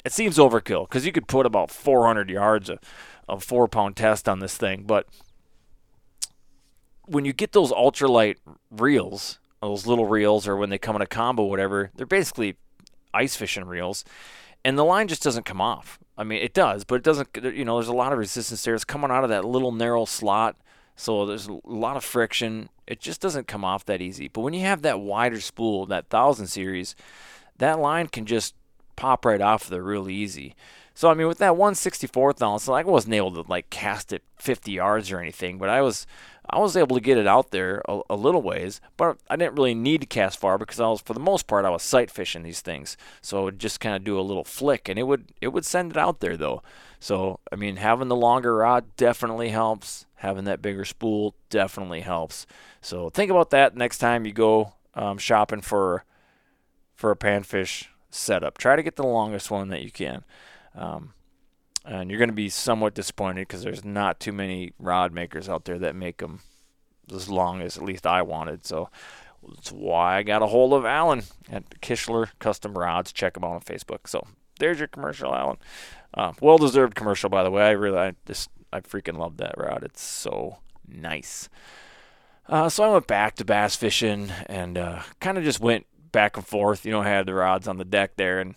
it 0.05 0.13
seems 0.13 0.37
overkill 0.37 0.89
because 0.89 1.07
you 1.07 1.13
could 1.13 1.29
put 1.29 1.47
about 1.47 1.71
400 1.71 2.29
yards 2.29 2.69
of, 2.69 2.79
of 3.29 3.45
four 3.45 3.69
pound 3.69 3.97
test 3.97 4.29
on 4.29 4.41
this 4.41 4.57
thing 4.57 4.83
but 4.85 5.07
when 7.05 7.25
you 7.25 7.33
get 7.33 7.53
those 7.53 7.73
ultralight 7.73 8.37
reels 8.71 9.39
those 9.61 9.87
little 9.87 10.07
reels 10.07 10.47
or 10.47 10.57
when 10.57 10.71
they 10.71 10.79
come 10.79 10.97
in 10.97 11.03
a 11.03 11.07
combo, 11.07 11.45
whatever, 11.45 11.91
they're 11.95 12.07
basically 12.07 12.57
ice 13.13 13.37
fishing 13.37 13.65
reels, 13.65 14.05
and 14.65 14.79
the 14.79 14.85
line 14.85 15.09
just 15.09 15.23
doesn't 15.23 15.45
come 15.45 15.61
off. 15.61 15.99
I 16.19 16.25
mean, 16.25 16.43
it 16.43 16.55
does, 16.55 16.85
but 16.85 16.97
it 16.97 17.03
doesn't. 17.03 17.29
You 17.43 17.65
know, 17.65 17.77
there's 17.77 17.89
a 17.89 17.93
lot 17.93 18.13
of 18.13 18.19
resistance 18.19 18.63
there. 18.65 18.75
It's 18.75 18.85
coming 18.85 19.11
out 19.11 19.25
of 19.25 19.31
that 19.31 19.45
little 19.45 19.73
narrow 19.73 20.05
slot, 20.05 20.57
so 20.95 21.27
there's 21.27 21.49
a 21.49 21.59
lot 21.65 21.97
of 21.97 22.05
friction. 22.05 22.69
It 22.87 23.01
just 23.01 23.21
doesn't 23.21 23.49
come 23.49 23.65
off 23.65 23.85
that 23.87 24.01
easy. 24.01 24.29
But 24.29 24.43
when 24.43 24.55
you 24.55 24.61
have 24.63 24.83
that 24.83 25.01
wider 25.01 25.41
spool, 25.41 25.87
that 25.87 26.09
thousand 26.09 26.47
series, 26.47 26.95
that 27.59 27.79
line 27.79 28.07
can 28.07 28.27
just 28.27 28.55
pop 28.97 29.25
right 29.25 29.41
off 29.41 29.69
there 29.69 29.83
real 29.83 30.09
easy. 30.09 30.55
So 30.95 31.11
I 31.11 31.15
mean, 31.15 31.29
with 31.29 31.39
that 31.39 31.53
164th 31.53 32.41
ounce, 32.41 32.69
I 32.69 32.83
wasn't 32.83 33.15
able 33.15 33.33
to 33.33 33.51
like 33.51 33.69
cast 33.69 34.15
it 34.15 34.23
50 34.39 34.73
yards 34.73 35.13
or 35.13 35.21
anything, 35.21 35.59
but 35.59 35.69
I 35.69 35.83
was 35.83 36.07
I 36.51 36.59
was 36.59 36.77
able 36.77 36.97
to 36.97 37.03
get 37.03 37.19
it 37.19 37.27
out 37.27 37.51
there 37.51 37.83
a, 37.89 38.01
a, 38.11 38.17
little 38.17 38.43
ways, 38.43 38.81
but 38.97 39.19
I 39.29 39.37
didn't 39.37 39.57
really 39.57 39.75
need 39.75 40.01
to 40.03 40.07
cast 40.07 40.39
far 40.39 40.59
because 40.59 40.79
I 40.79 40.89
was, 40.89 41.01
for 41.01 41.13
the 41.13 41.21
most 41.21 41.47
part, 41.47 41.65
I 41.65 41.71
was 41.71 41.83
sight 41.83 42.11
fishing 42.11 42.43
these 42.43 42.61
things. 42.61 42.97
So 43.21 43.41
I 43.41 43.45
would 43.45 43.59
just 43.59 43.81
kind 43.81 43.97
of 43.97 44.05
do 44.05 44.19
a 44.19 44.23
little 44.23 44.45
flick, 44.45 44.89
and 44.89 44.99
it 44.99 45.05
would 45.05 45.33
it 45.41 45.49
would 45.49 45.65
send 45.65 45.93
it 45.93 45.97
out 45.97 46.21
there 46.21 46.37
though. 46.37 46.63
So 47.01 47.41
I 47.53 47.57
mean, 47.57 47.77
having 47.77 48.09
the 48.09 48.17
longer 48.17 48.57
rod 48.57 48.97
definitely 48.97 49.51
helps. 49.51 50.07
Having 50.17 50.45
that 50.45 50.63
bigger 50.63 50.85
spool 50.85 51.35
definitely 51.51 52.01
helps. 52.01 52.47
So 52.81 53.11
think 53.11 53.31
about 53.31 53.51
that 53.51 53.77
next 53.77 53.99
time 53.99 54.25
you 54.25 54.33
go 54.33 54.75
um, 54.95 55.19
shopping 55.19 55.61
for 55.61 56.05
for 56.95 57.11
a 57.11 57.17
panfish 57.17 57.87
setup. 58.11 58.59
Try 58.59 58.77
to 58.77 58.83
get 58.83 58.97
the 58.97 59.07
longest 59.07 59.51
one 59.51 59.69
that 59.69 59.83
you 59.83 59.91
can. 59.91 60.25
Um, 60.75 61.13
and 61.87 62.11
you're 62.11 62.19
going 62.19 62.29
to 62.29 62.35
be 62.35 62.49
somewhat 62.49 62.95
disappointed 62.95 63.47
because 63.47 63.63
there's 63.63 63.85
not 63.85 64.19
too 64.21 64.33
many 64.33 64.73
rod 64.79 65.13
makers 65.13 65.49
out 65.49 65.65
there 65.65 65.79
that 65.79 65.95
make 65.95 66.19
them 66.19 66.41
as 67.15 67.29
long 67.29 67.63
as 67.63 67.77
at 67.77 67.85
least 67.85 68.07
I 68.07 68.23
wanted. 68.23 68.67
So 68.67 68.91
that's 69.49 69.71
why 69.71 70.17
I 70.19 70.23
got 70.23 70.43
a 70.43 70.47
hold 70.47 70.73
of 70.73 70.85
Alan 70.85 71.23
at 71.51 71.81
Kishler 71.81 72.31
Custom 72.39 72.77
Rods. 72.77 73.13
Check 73.13 73.37
him 73.37 73.45
out 73.45 73.53
on 73.53 73.61
Facebook. 73.61 74.09
So 74.09 74.27
there's 74.59 74.79
your 74.79 74.89
commercial, 74.89 75.35
Alan. 75.35 75.59
Uh, 76.13 76.33
well 76.41 76.59
deserved 76.59 76.95
commercial, 76.95 77.31
by 77.31 77.45
the 77.45 77.51
way. 77.51 77.63
I 77.63 77.73
really, 77.73 77.99
I 77.99 78.15
just, 78.27 78.51
I 78.73 78.81
freaking 78.81 79.19
love 79.19 79.37
that 79.37 79.55
rod. 79.57 79.85
It's 79.85 80.03
so 80.03 80.59
nice. 80.89 81.49
Uh, 82.49 82.69
so 82.69 82.85
I 82.85 82.89
went 82.89 83.07
back 83.07 83.37
to 83.37 83.45
bass 83.45 83.77
fishing 83.77 84.31
and 84.47 84.79
uh, 84.79 85.03
kind 85.21 85.39
of 85.39 85.45
just 85.45 85.61
went 85.61 85.87
back 86.13 86.37
and 86.37 86.47
forth. 86.47 86.85
You 86.85 86.93
know, 86.93 87.03
I 87.03 87.09
had 87.09 87.27
the 87.27 87.35
rods 87.35 87.69
on 87.69 87.77
the 87.77 87.85
deck 87.85 88.17
there 88.17 88.41
and 88.41 88.57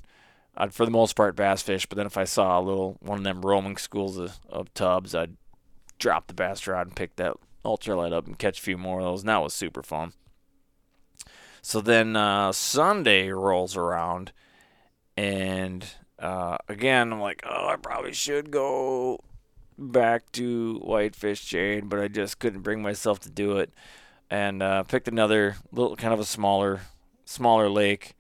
I'd 0.58 0.74
for 0.74 0.86
the 0.86 0.92
most 0.92 1.16
part 1.16 1.36
bass 1.36 1.62
fish, 1.62 1.86
but 1.86 1.96
then 1.96 2.06
if 2.06 2.18
I 2.18 2.26
saw 2.26 2.60
a 2.60 2.62
little 2.62 2.98
one 3.00 3.18
of 3.20 3.24
them 3.24 3.42
roaming 3.42 3.78
schools 3.78 4.18
of, 4.18 4.40
of 4.50 4.74
tubs, 4.74 5.16
I'd 5.16 5.38
drop 5.98 6.28
the 6.28 6.34
bass 6.34 6.68
rod 6.68 6.88
and 6.88 6.96
pick 6.96 7.16
that 7.16 7.36
ultralight 7.64 8.14
up 8.14 8.28
and 8.28 8.38
catch 8.38 8.60
a 8.60 8.62
few 8.62 8.78
more 8.78 9.00
of 9.00 9.06
those, 9.06 9.22
and 9.22 9.30
that 9.30 9.42
was 9.42 9.54
super 9.54 9.84
fun. 9.84 10.14
So 11.62 11.82
then 11.82 12.16
uh, 12.16 12.52
Sunday 12.52 13.30
rolls 13.30 13.76
around, 13.76 14.32
and 15.16 15.86
uh, 16.18 16.58
again 16.68 17.14
I'm 17.14 17.22
like, 17.22 17.44
oh, 17.46 17.68
I 17.68 17.76
probably 17.76 18.14
should 18.14 18.52
go 18.52 19.20
back 19.78 20.32
to 20.34 20.80
whitefish 20.80 21.46
chain, 21.46 21.88
but 21.88 22.00
I 22.00 22.08
just 22.08 22.40
couldn't 22.40 22.62
bring 22.62 22.82
myself 22.82 23.20
to 23.22 23.30
do 23.30 23.58
it, 23.58 23.72
and 24.30 24.62
uh, 24.62 24.84
picked 24.84 25.08
another 25.08 25.56
little 25.72 25.96
kind 25.96 26.14
of 26.14 26.20
a 26.20 26.26
smaller 26.26 26.82
smaller 27.26 27.70
lake 27.70 28.16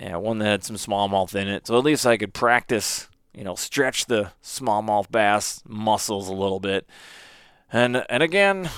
yeah, 0.00 0.16
one 0.16 0.38
that 0.38 0.46
had 0.46 0.64
some 0.64 0.76
smallmouth 0.76 1.34
in 1.34 1.48
it. 1.48 1.66
So 1.66 1.76
at 1.76 1.84
least 1.84 2.06
I 2.06 2.16
could 2.16 2.32
practice, 2.32 3.08
you 3.34 3.44
know, 3.44 3.54
stretch 3.54 4.06
the 4.06 4.32
smallmouth 4.42 5.10
bass 5.10 5.62
muscles 5.66 6.28
a 6.28 6.34
little 6.34 6.60
bit. 6.60 6.88
And 7.72 8.04
and 8.08 8.22
again, 8.22 8.70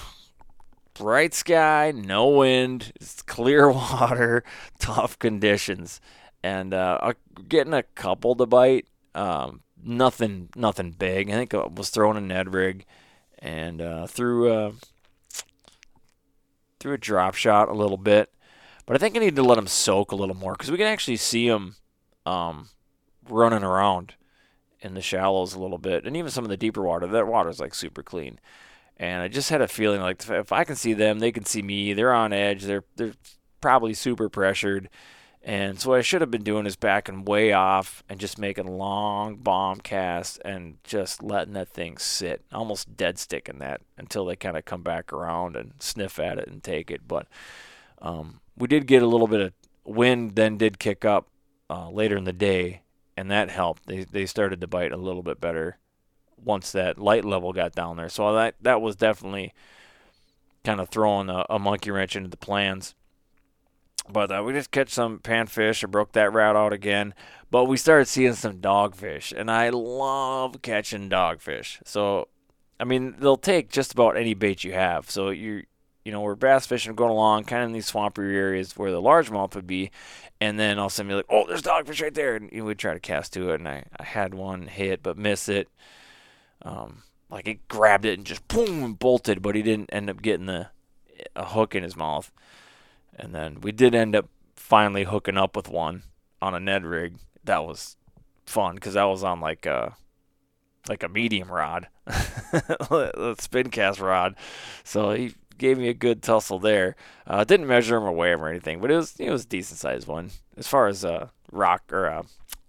bright 0.94 1.34
sky, 1.34 1.92
no 1.94 2.28
wind, 2.28 2.92
it's 3.00 3.22
clear 3.22 3.70
water, 3.72 4.44
tough 4.78 5.18
conditions, 5.18 6.00
and 6.42 6.74
uh, 6.74 7.12
getting 7.48 7.74
a 7.74 7.82
couple 7.82 8.34
to 8.36 8.46
bite. 8.46 8.86
Um, 9.14 9.62
nothing 9.82 10.48
nothing 10.56 10.92
big. 10.92 11.30
I 11.30 11.34
think 11.34 11.54
I 11.54 11.66
was 11.66 11.90
throwing 11.90 12.16
a 12.16 12.20
Ned 12.20 12.52
rig 12.52 12.86
and 13.38 13.80
uh, 13.80 14.06
threw 14.06 14.52
a 14.52 14.72
threw 16.78 16.94
a 16.94 16.98
drop 16.98 17.34
shot 17.34 17.68
a 17.68 17.74
little 17.74 17.98
bit, 17.98 18.32
but 18.90 18.97
I 18.97 18.99
think 18.99 19.14
I 19.14 19.20
need 19.20 19.37
to 19.37 19.44
let 19.44 19.54
them 19.54 19.68
soak 19.68 20.11
a 20.11 20.16
little 20.16 20.35
more 20.35 20.54
because 20.54 20.68
we 20.68 20.76
can 20.76 20.88
actually 20.88 21.18
see 21.18 21.49
them 21.49 21.76
um, 22.26 22.70
running 23.28 23.62
around 23.62 24.14
in 24.80 24.94
the 24.94 25.00
shallows 25.00 25.54
a 25.54 25.61
little 25.61 25.78
bit, 25.78 26.04
and 26.04 26.16
even 26.16 26.28
some 26.32 26.42
of 26.42 26.50
the 26.50 26.56
deeper 26.56 26.82
water. 26.82 27.06
That 27.06 27.28
water's 27.28 27.61
like 27.61 27.73
super 27.73 28.02
clean, 28.02 28.40
and 28.97 29.23
I 29.23 29.28
just 29.28 29.49
had 29.49 29.61
a 29.61 29.68
feeling 29.68 30.00
like 30.00 30.28
if 30.28 30.50
I 30.50 30.64
can 30.64 30.75
see 30.75 30.92
them, 30.92 31.20
they 31.20 31.30
can 31.30 31.44
see 31.44 31.62
me. 31.62 31.92
They're 31.92 32.12
on 32.12 32.32
edge. 32.32 32.64
They're 32.64 32.82
they're 32.97 33.12
probably 33.61 33.94
super 33.94 34.28
pressured. 34.28 34.88
And 35.40 35.78
so 35.78 35.90
what 35.90 36.00
I 36.00 36.02
should 36.02 36.20
have 36.20 36.32
been 36.32 36.42
doing 36.42 36.66
is 36.66 36.75
backing 36.75 37.25
way 37.25 37.52
off 37.52 38.02
and 38.09 38.18
just 38.18 38.38
making 38.38 38.66
long 38.66 39.37
bomb 39.37 39.78
casts 39.82 40.40
and 40.44 40.78
just 40.82 41.23
letting 41.23 41.54
that 41.54 41.68
thing 41.68 41.97
sit, 41.97 42.42
almost 42.52 42.97
dead 42.97 43.20
sticking 43.20 43.61
that 43.61 43.82
until 43.97 44.25
they 44.25 44.35
kind 44.35 44.56
of 44.56 44.64
come 44.64 44.82
back 44.82 45.12
around 45.12 45.54
and 45.54 45.75
sniff 45.78 46.18
at 46.18 46.40
it 46.40 46.49
and 46.49 46.64
take 46.64 46.90
it. 46.90 47.06
But 47.06 47.28
um, 48.02 48.39
we 48.57 48.69
did 48.69 48.87
get 48.87 49.02
a 49.02 49.07
little 49.07 49.26
bit 49.26 49.40
of 49.40 49.52
wind, 49.85 50.37
then 50.37 50.57
did 50.57 50.78
kick 50.78 51.04
up 51.04 51.28
uh, 51.69 51.90
later 51.90 52.16
in 52.16 52.25
the 52.25 52.33
day, 52.33 52.83
and 53.16 53.30
that 53.30 53.50
helped. 53.50 53.87
They 53.87 54.04
they 54.04 54.26
started 54.26 54.61
to 54.61 54.66
bite 54.66 54.92
a 54.92 54.97
little 54.97 55.23
bit 55.23 55.40
better 55.40 55.78
once 56.42 56.73
that 56.73 56.99
light 56.99 57.25
level 57.25 57.52
got 57.52 57.75
down 57.75 57.97
there. 57.97 58.09
So 58.09 58.35
that 58.35 58.54
that 58.61 58.80
was 58.80 58.97
definitely 58.97 59.52
kind 60.64 60.80
of 60.80 60.88
throwing 60.88 61.28
a, 61.28 61.45
a 61.49 61.59
monkey 61.59 61.90
wrench 61.90 62.16
into 62.16 62.28
the 62.28 62.37
plans. 62.37 62.95
But 64.09 64.33
uh, 64.33 64.42
we 64.45 64.52
just 64.52 64.71
catch 64.71 64.90
some 64.90 65.19
panfish. 65.19 65.85
I 65.85 65.87
broke 65.87 66.12
that 66.12 66.33
route 66.33 66.57
out 66.57 66.73
again. 66.73 67.14
But 67.50 67.64
we 67.64 67.76
started 67.76 68.07
seeing 68.07 68.35
some 68.35 68.59
dogfish, 68.59 69.33
and 69.37 69.50
I 69.50 69.71
love 69.71 70.62
catching 70.62 71.09
dogfish. 71.09 71.78
So, 71.85 72.28
I 72.78 72.85
mean, 72.85 73.16
they'll 73.19 73.37
take 73.37 73.71
just 73.71 73.92
about 73.92 74.16
any 74.16 74.35
bait 74.35 74.64
you 74.64 74.73
have. 74.73 75.11
So 75.11 75.30
you, 75.30 75.64
you 76.04 76.12
know, 76.12 76.21
we're 76.21 76.35
bass 76.35 76.66
fishing, 76.66 76.95
going 76.95 77.11
along, 77.11 77.45
kind 77.45 77.62
of 77.62 77.69
in 77.69 77.73
these 77.73 77.87
swampy 77.87 78.23
areas 78.23 78.76
where 78.76 78.90
the 78.90 79.02
largemouth 79.02 79.54
would 79.54 79.66
be, 79.66 79.90
and 80.40 80.59
then 80.59 80.78
all 80.78 80.87
of 80.87 80.92
a 80.92 80.95
sudden 80.95 81.11
be 81.11 81.14
like, 81.14 81.26
"Oh, 81.28 81.47
there's 81.47 81.62
dogfish 81.62 82.02
right 82.02 82.14
there," 82.14 82.37
and 82.37 82.50
we'd 82.50 82.78
try 82.78 82.95
to 82.95 83.00
cast 83.00 83.33
to 83.35 83.50
it, 83.50 83.57
and 83.57 83.69
I, 83.69 83.85
I 83.99 84.04
had 84.04 84.35
one 84.35 84.66
hit 84.66 85.02
but 85.02 85.19
miss 85.19 85.49
it. 85.49 85.69
Um, 86.62 87.02
like 87.30 87.47
it 87.47 87.69
grabbed 87.69 88.04
it 88.04 88.19
and 88.19 88.26
just 88.26 88.47
boom 88.49 88.83
and 88.83 88.99
bolted, 88.99 89.42
but 89.42 89.54
he 89.54 89.62
didn't 89.62 89.90
end 89.92 90.11
up 90.11 90.23
getting 90.23 90.47
the 90.47 90.69
a 91.37 91.45
hook 91.45 91.75
in 91.75 91.83
his 91.83 91.97
mouth. 91.97 92.33
And 93.16 93.35
then 93.35 93.61
we 93.61 93.73
did 93.73 93.95
end 93.95 94.16
up 94.16 94.28
finally 94.54 95.04
hooking 95.04 95.37
up 95.37 95.57
with 95.57 95.69
one 95.69 96.02
on 96.40 96.54
a 96.54 96.61
Ned 96.61 96.85
rig. 96.85 97.16
That 97.45 97.64
was 97.64 97.97
fun 98.47 98.76
because 98.76 98.95
that 98.95 99.04
was 99.04 99.23
on 99.23 99.40
like 99.40 99.66
a 99.66 99.97
like 100.88 101.02
a 101.02 101.09
medium 101.09 101.50
rod, 101.50 101.88
a 102.07 103.37
spin 103.38 103.71
cast 103.71 104.00
rod. 104.00 104.35
So 104.83 105.12
he 105.12 105.35
gave 105.61 105.79
me 105.79 105.88
a 105.88 105.95
good 105.95 106.23
tussle 106.23 106.59
there. 106.59 106.97
Uh, 107.26 107.45
didn't 107.45 107.69
measure 107.69 107.97
him 107.97 108.02
or 108.02 108.12
weigh 108.12 108.33
him 108.33 108.43
or 108.43 108.49
anything, 108.49 108.81
but 108.81 108.90
it 108.90 108.97
was 108.97 109.14
it 109.21 109.31
was 109.31 109.45
a 109.45 109.49
decent 109.49 109.79
sized 109.79 110.09
one. 110.09 110.31
As 110.57 110.67
far 110.67 110.88
as 110.88 111.05
uh, 111.05 111.29
rock 111.52 111.85
or 111.93 112.09
uh, 112.09 112.23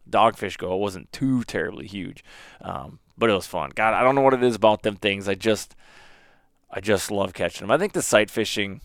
dogfish 0.07 0.57
go, 0.57 0.75
it 0.75 0.79
wasn't 0.79 1.11
too 1.11 1.43
terribly 1.45 1.87
huge, 1.87 2.23
um, 2.61 2.99
but 3.17 3.29
it 3.29 3.33
was 3.33 3.47
fun. 3.47 3.71
God, 3.73 3.95
I 3.95 4.03
don't 4.03 4.13
know 4.13 4.21
what 4.21 4.35
it 4.35 4.43
is 4.43 4.55
about 4.55 4.83
them 4.83 4.97
things. 4.97 5.27
I 5.27 5.33
just 5.33 5.75
I 6.69 6.81
just 6.81 7.09
love 7.09 7.33
catching 7.33 7.65
them. 7.65 7.71
I 7.71 7.79
think 7.79 7.93
the 7.93 8.01
sight 8.01 8.29
fishing 8.29 8.81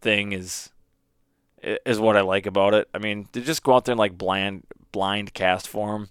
thing 0.00 0.32
is 0.32 0.70
is 1.62 2.00
what 2.00 2.16
I 2.16 2.22
like 2.22 2.46
about 2.46 2.74
it. 2.74 2.88
I 2.94 2.98
mean, 2.98 3.26
to 3.32 3.40
just 3.40 3.62
go 3.62 3.74
out 3.74 3.84
there 3.84 3.92
and 3.92 3.98
like 3.98 4.16
blind 4.16 4.64
blind 4.92 5.34
cast 5.34 5.68
for 5.68 5.92
them, 5.92 6.08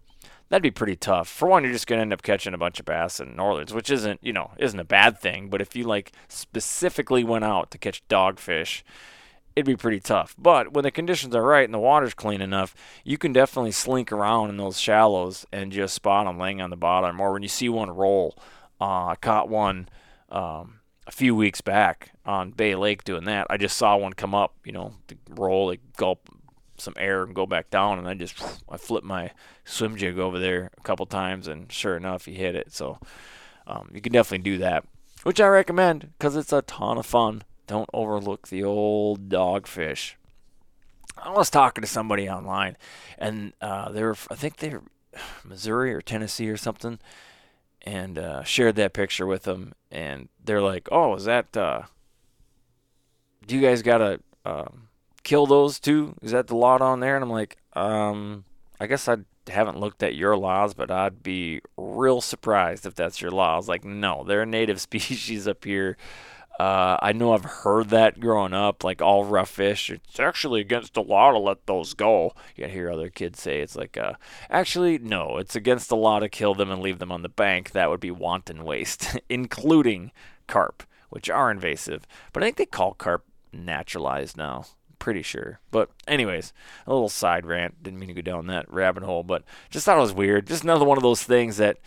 that'd 0.51 0.61
be 0.61 0.69
pretty 0.69 0.97
tough. 0.97 1.29
For 1.29 1.47
one, 1.47 1.63
you're 1.63 1.71
just 1.71 1.87
gonna 1.87 2.01
end 2.01 2.13
up 2.13 2.21
catching 2.21 2.53
a 2.53 2.57
bunch 2.57 2.79
of 2.79 2.85
bass 2.85 3.19
in 3.19 3.35
Northerns, 3.35 3.73
which 3.73 3.89
isn't 3.89 4.19
you 4.21 4.33
know 4.33 4.51
isn't 4.59 4.79
a 4.79 4.83
bad 4.83 5.17
thing. 5.17 5.49
But 5.49 5.61
if 5.61 5.75
you 5.75 5.85
like 5.85 6.11
specifically 6.27 7.23
went 7.23 7.45
out 7.45 7.71
to 7.71 7.77
catch 7.77 8.07
dogfish, 8.09 8.83
it'd 9.55 9.65
be 9.65 9.77
pretty 9.77 10.01
tough. 10.01 10.35
But 10.37 10.73
when 10.73 10.83
the 10.83 10.91
conditions 10.91 11.33
are 11.33 11.41
right 11.41 11.63
and 11.63 11.73
the 11.73 11.79
water's 11.79 12.13
clean 12.13 12.41
enough, 12.41 12.75
you 13.03 13.17
can 13.17 13.33
definitely 13.33 13.71
slink 13.71 14.11
around 14.11 14.49
in 14.49 14.57
those 14.57 14.79
shallows 14.79 15.45
and 15.51 15.71
just 15.71 15.95
spot 15.95 16.27
them 16.27 16.37
laying 16.37 16.61
on 16.61 16.69
the 16.69 16.75
bottom. 16.75 17.19
Or 17.19 17.31
when 17.31 17.41
you 17.41 17.49
see 17.49 17.69
one 17.69 17.89
roll, 17.89 18.37
uh, 18.79 19.07
I 19.07 19.15
caught 19.19 19.49
one. 19.49 19.89
Um, 20.29 20.81
a 21.07 21.11
few 21.11 21.35
weeks 21.35 21.61
back 21.61 22.11
on 22.25 22.51
Bay 22.51 22.75
Lake 22.75 23.03
doing 23.03 23.25
that. 23.25 23.47
I 23.49 23.57
just 23.57 23.75
saw 23.75 23.97
one 23.97 24.13
come 24.13 24.35
up, 24.35 24.55
you 24.63 24.71
know, 24.71 24.93
roll, 25.29 25.67
like 25.67 25.81
gulp 25.97 26.29
some 26.81 26.93
air 26.97 27.23
and 27.23 27.35
go 27.35 27.45
back 27.45 27.69
down, 27.69 27.99
and 27.99 28.07
I 28.07 28.13
just 28.13 28.41
I 28.69 28.77
flipped 28.77 29.05
my 29.05 29.31
swim 29.65 29.95
jig 29.95 30.19
over 30.19 30.39
there 30.39 30.71
a 30.77 30.81
couple 30.81 31.05
times, 31.05 31.47
and 31.47 31.71
sure 31.71 31.95
enough, 31.95 32.25
he 32.25 32.33
hit 32.33 32.55
it. 32.55 32.73
So 32.73 32.99
um, 33.67 33.89
you 33.93 34.01
can 34.01 34.11
definitely 34.11 34.43
do 34.43 34.57
that, 34.59 34.85
which 35.23 35.39
I 35.39 35.47
recommend 35.47 36.11
because 36.17 36.35
it's 36.35 36.53
a 36.53 36.61
ton 36.63 36.97
of 36.97 37.05
fun. 37.05 37.43
Don't 37.67 37.89
overlook 37.93 38.47
the 38.47 38.63
old 38.63 39.29
dogfish. 39.29 40.15
I 41.17 41.31
was 41.31 41.49
talking 41.49 41.81
to 41.81 41.87
somebody 41.87 42.29
online, 42.29 42.77
and 43.17 43.53
uh, 43.61 43.91
they 43.91 44.03
were 44.03 44.17
I 44.29 44.35
think 44.35 44.57
they 44.57 44.69
were 44.69 44.83
Missouri 45.43 45.93
or 45.93 46.01
Tennessee 46.01 46.49
or 46.49 46.57
something 46.57 46.99
and 47.83 48.17
uh, 48.17 48.43
shared 48.43 48.75
that 48.75 48.93
picture 48.93 49.25
with 49.25 49.43
them, 49.43 49.73
and 49.89 50.29
they're 50.43 50.61
like, 50.61 50.87
"Oh, 50.91 51.15
is 51.15 51.25
that? 51.25 51.55
Uh, 51.55 51.83
do 53.45 53.55
you 53.55 53.61
guys 53.61 53.81
got 53.81 54.01
a?" 54.01 54.19
um, 54.45 54.87
kill 55.23 55.45
those 55.45 55.79
too? 55.79 56.15
Is 56.21 56.31
that 56.31 56.47
the 56.47 56.55
law 56.55 56.77
on 56.77 56.99
there?" 56.99 57.15
And 57.15 57.23
I'm 57.23 57.29
like, 57.31 57.57
um, 57.73 58.45
"I 58.79 58.87
guess 58.87 59.07
I 59.07 59.17
haven't 59.47 59.79
looked 59.79 60.03
at 60.03 60.15
your 60.15 60.37
laws, 60.37 60.73
but 60.73 60.91
I'd 60.91 61.23
be 61.23 61.61
real 61.77 62.21
surprised 62.21 62.85
if 62.85 62.95
that's 62.95 63.21
your 63.21 63.31
law." 63.31 63.53
I 63.53 63.57
was 63.57 63.67
like, 63.67 63.83
"No, 63.85 64.23
they're 64.23 64.43
a 64.43 64.45
native 64.45 64.81
species 64.89 65.47
up 65.47 65.63
here." 65.65 65.97
Uh, 66.61 66.99
I 67.01 67.11
know 67.13 67.33
I've 67.33 67.43
heard 67.43 67.89
that 67.89 68.19
growing 68.19 68.53
up, 68.53 68.83
like 68.83 69.01
all 69.01 69.25
rough 69.25 69.49
fish. 69.49 69.89
It's 69.89 70.19
actually 70.19 70.61
against 70.61 70.93
the 70.93 71.01
law 71.01 71.31
to 71.31 71.39
let 71.39 71.65
those 71.65 71.95
go. 71.95 72.33
You 72.55 72.67
hear 72.67 72.91
other 72.91 73.09
kids 73.09 73.41
say 73.41 73.61
it's 73.61 73.75
like, 73.75 73.97
uh, 73.97 74.13
actually, 74.47 74.99
no, 74.99 75.37
it's 75.37 75.55
against 75.55 75.89
the 75.89 75.95
law 75.95 76.19
to 76.19 76.29
kill 76.29 76.53
them 76.53 76.69
and 76.69 76.79
leave 76.79 76.99
them 76.99 77.11
on 77.11 77.23
the 77.23 77.29
bank. 77.29 77.71
That 77.71 77.89
would 77.89 77.99
be 77.99 78.11
wanton 78.11 78.63
waste, 78.63 79.17
including 79.29 80.11
carp, 80.45 80.83
which 81.09 81.31
are 81.31 81.49
invasive. 81.49 82.05
But 82.31 82.43
I 82.43 82.45
think 82.45 82.57
they 82.57 82.65
call 82.67 82.93
carp 82.93 83.25
naturalized 83.51 84.37
now. 84.37 84.65
Pretty 85.01 85.23
sure. 85.23 85.59
But, 85.71 85.89
anyways, 86.07 86.53
a 86.85 86.93
little 86.93 87.09
side 87.09 87.47
rant. 87.47 87.81
Didn't 87.81 87.99
mean 87.99 88.09
to 88.09 88.13
go 88.13 88.21
down 88.21 88.45
that 88.47 88.71
rabbit 88.71 89.01
hole, 89.01 89.23
but 89.23 89.43
just 89.71 89.83
thought 89.83 89.97
it 89.97 90.01
was 90.01 90.13
weird. 90.13 90.45
Just 90.45 90.63
another 90.63 90.85
one 90.85 90.97
of 90.99 91.01
those 91.01 91.23
things 91.23 91.57
that 91.57 91.79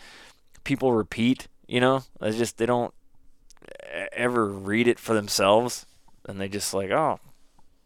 people 0.65 0.91
repeat, 0.91 1.47
you 1.65 1.79
know? 1.79 2.03
It's 2.21 2.37
just, 2.37 2.57
they 2.57 2.65
don't 2.65 2.93
ever 4.11 4.45
read 4.45 4.89
it 4.89 4.99
for 4.99 5.13
themselves, 5.13 5.85
and 6.27 6.41
they 6.41 6.49
just 6.49 6.73
like, 6.73 6.91
oh, 6.91 7.21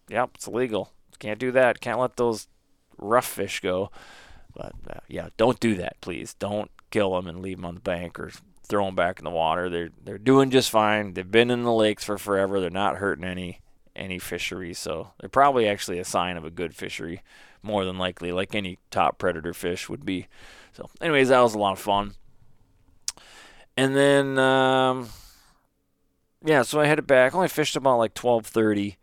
yep, 0.10 0.32
it's 0.34 0.48
illegal. 0.48 0.94
Can't 1.20 1.39
do 1.39 1.52
that. 1.52 1.80
Can't 1.80 2.00
let 2.00 2.15
those 2.15 2.48
rough 2.98 3.28
fish 3.28 3.60
go. 3.60 3.92
But 4.56 4.74
uh, 4.89 5.00
yeah, 5.08 5.30
don't 5.38 5.60
do 5.60 5.76
that, 5.76 6.02
please. 6.02 6.34
Don't 6.34 6.72
kill 6.89 7.13
them 7.13 7.28
and 7.28 7.39
leave 7.39 7.58
them 7.58 7.65
on 7.65 7.76
the 7.76 7.82
bank 7.82 8.20
or 8.20 8.32
throw 8.68 8.86
them 8.86 8.96
back 8.96 9.20
in 9.20 9.26
the 9.26 9.30
water. 9.30 9.70
They're 9.70 9.89
they're 10.04 10.18
doing 10.18 10.50
just 10.50 10.72
fine. 10.72 11.13
They've 11.13 11.30
been 11.30 11.52
in 11.52 11.63
the 11.63 11.72
lakes 11.72 12.04
for 12.04 12.18
forever. 12.18 12.60
They're 12.60 12.72
not 12.72 12.98
hurting 12.98 13.26
any 13.26 13.62
any 13.99 14.17
fishery, 14.17 14.73
so 14.73 15.12
they're 15.19 15.29
probably 15.29 15.67
actually 15.67 15.99
a 15.99 16.05
sign 16.05 16.38
of 16.38 16.45
a 16.45 16.49
good 16.49 16.73
fishery, 16.73 17.21
more 17.62 17.85
than 17.85 17.97
likely, 17.97 18.31
like 18.31 18.55
any 18.55 18.79
top 18.89 19.17
predator 19.17 19.53
fish 19.53 19.89
would 19.89 20.05
be. 20.05 20.27
So, 20.71 20.89
anyways, 21.01 21.29
that 21.29 21.41
was 21.41 21.53
a 21.53 21.59
lot 21.59 21.73
of 21.73 21.79
fun. 21.79 22.13
And 23.77 23.95
then 23.95 24.38
um, 24.38 25.09
yeah, 26.43 26.62
so 26.62 26.79
I 26.79 26.85
headed 26.85 27.07
back. 27.07 27.35
Only 27.35 27.47
fished 27.47 27.75
about 27.75 27.97
like 27.97 28.13
twelve 28.13 28.45
thirty, 28.45 28.97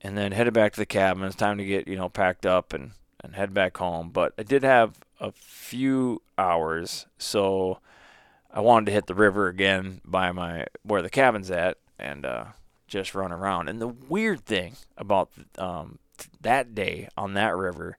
and 0.00 0.16
then 0.16 0.32
headed 0.32 0.54
back 0.54 0.72
to 0.72 0.80
the 0.80 0.86
cabin. 0.86 1.24
It's 1.24 1.34
time 1.34 1.58
to 1.58 1.64
get 1.64 1.88
you 1.88 1.96
know 1.96 2.08
packed 2.08 2.46
up 2.46 2.72
and 2.72 2.92
and 3.22 3.34
head 3.34 3.54
back 3.54 3.76
home. 3.76 4.10
But 4.10 4.34
I 4.38 4.42
did 4.42 4.62
have 4.62 4.98
a 5.20 5.32
few 5.32 6.22
hours, 6.36 7.06
so 7.18 7.78
I 8.50 8.60
wanted 8.60 8.86
to 8.86 8.92
hit 8.92 9.06
the 9.06 9.14
river 9.14 9.48
again 9.48 10.00
by 10.04 10.32
my 10.32 10.66
where 10.82 11.02
the 11.02 11.10
cabin's 11.10 11.50
at 11.50 11.78
and 11.98 12.26
uh, 12.26 12.44
just 12.92 13.14
run 13.14 13.32
around. 13.32 13.68
And 13.68 13.80
the 13.80 13.88
weird 13.88 14.44
thing 14.44 14.76
about 14.98 15.30
um, 15.56 15.98
that 16.42 16.74
day 16.74 17.08
on 17.16 17.34
that 17.34 17.56
river, 17.56 17.96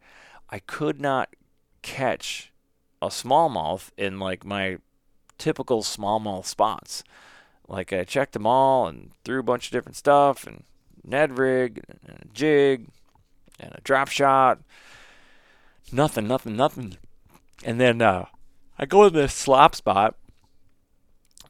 I 0.49 0.59
could 0.59 1.01
not 1.01 1.35
catch 1.81 2.51
a 3.01 3.07
smallmouth 3.07 3.89
in 3.97 4.19
like 4.19 4.45
my 4.45 4.77
typical 5.37 5.81
smallmouth 5.81 6.45
spots. 6.45 7.03
Like 7.67 7.91
I 7.91 8.03
checked 8.03 8.33
them 8.33 8.45
all 8.45 8.87
and 8.87 9.11
threw 9.25 9.39
a 9.39 9.43
bunch 9.43 9.65
of 9.65 9.71
different 9.71 9.97
stuff 9.97 10.45
and 10.45 10.63
Ned 11.03 11.37
rig 11.37 11.83
and 11.89 12.19
a 12.21 12.25
jig 12.33 12.87
and 13.59 13.73
a 13.73 13.81
drop 13.81 14.09
shot. 14.09 14.59
Nothing, 15.91 16.27
nothing, 16.27 16.55
nothing. 16.55 16.97
And 17.63 17.79
then 17.79 18.01
uh, 18.01 18.25
I 18.77 18.85
go 18.85 19.03
to 19.03 19.09
this 19.09 19.33
slop 19.33 19.75
spot 19.75 20.15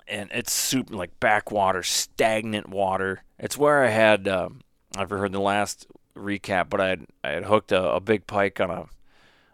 and 0.08 0.30
it's 0.32 0.52
super 0.52 0.96
like 0.96 1.20
backwater, 1.20 1.84
stagnant 1.84 2.70
water. 2.70 3.24
It's 3.40 3.58
where 3.58 3.84
I 3.84 3.90
had 3.90 4.28
um, 4.28 4.62
I've 4.96 5.10
heard 5.10 5.32
the 5.32 5.40
last 5.40 5.88
recap, 6.16 6.70
but 6.70 6.82
I 6.82 6.90
had 6.90 7.06
I 7.24 7.30
had 7.32 7.46
hooked 7.46 7.72
a, 7.72 7.94
a 7.94 8.00
big 8.00 8.28
pike 8.28 8.60
on 8.60 8.70
a 8.70 8.86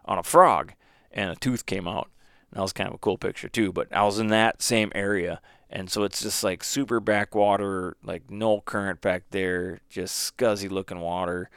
on 0.04 0.18
a 0.18 0.22
frog 0.22 0.72
and 1.12 1.30
a 1.30 1.36
tooth 1.36 1.66
came 1.66 1.88
out. 1.88 2.10
And 2.50 2.58
That 2.58 2.62
was 2.62 2.72
kind 2.72 2.88
of 2.88 2.94
a 2.94 2.98
cool 2.98 3.18
picture 3.18 3.48
too. 3.48 3.72
But 3.72 3.88
I 3.92 4.04
was 4.04 4.18
in 4.18 4.28
that 4.28 4.62
same 4.62 4.92
area, 4.94 5.40
and 5.68 5.90
so 5.90 6.02
it's 6.04 6.22
just 6.22 6.42
like 6.44 6.64
super 6.64 7.00
backwater, 7.00 7.96
like 8.02 8.30
no 8.30 8.60
current 8.60 9.00
back 9.00 9.24
there, 9.30 9.80
just 9.88 10.36
scuzzy 10.36 10.70
looking 10.70 11.00
water. 11.00 11.50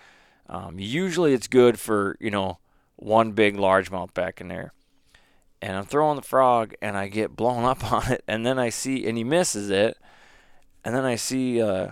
Um, 0.47 0.77
usually 0.79 1.33
it's 1.33 1.47
good 1.47 1.79
for 1.79 2.17
you 2.19 2.31
know 2.31 2.59
one 2.95 3.31
big 3.31 3.57
largemouth 3.57 4.13
back 4.13 4.39
in 4.39 4.47
there, 4.47 4.73
and 5.63 5.77
I'm 5.77 5.85
throwing 5.85 6.17
the 6.17 6.21
frog, 6.21 6.75
and 6.81 6.97
I 6.97 7.07
get 7.07 7.37
blown 7.37 7.63
up 7.63 7.89
on 7.91 8.11
it, 8.11 8.23
and 8.27 8.45
then 8.45 8.59
I 8.59 8.69
see, 8.69 9.07
and 9.07 9.17
he 9.17 9.23
misses 9.23 9.69
it, 9.69 9.97
and 10.83 10.93
then 10.93 11.05
I 11.05 11.15
see 11.15 11.61
uh, 11.61 11.91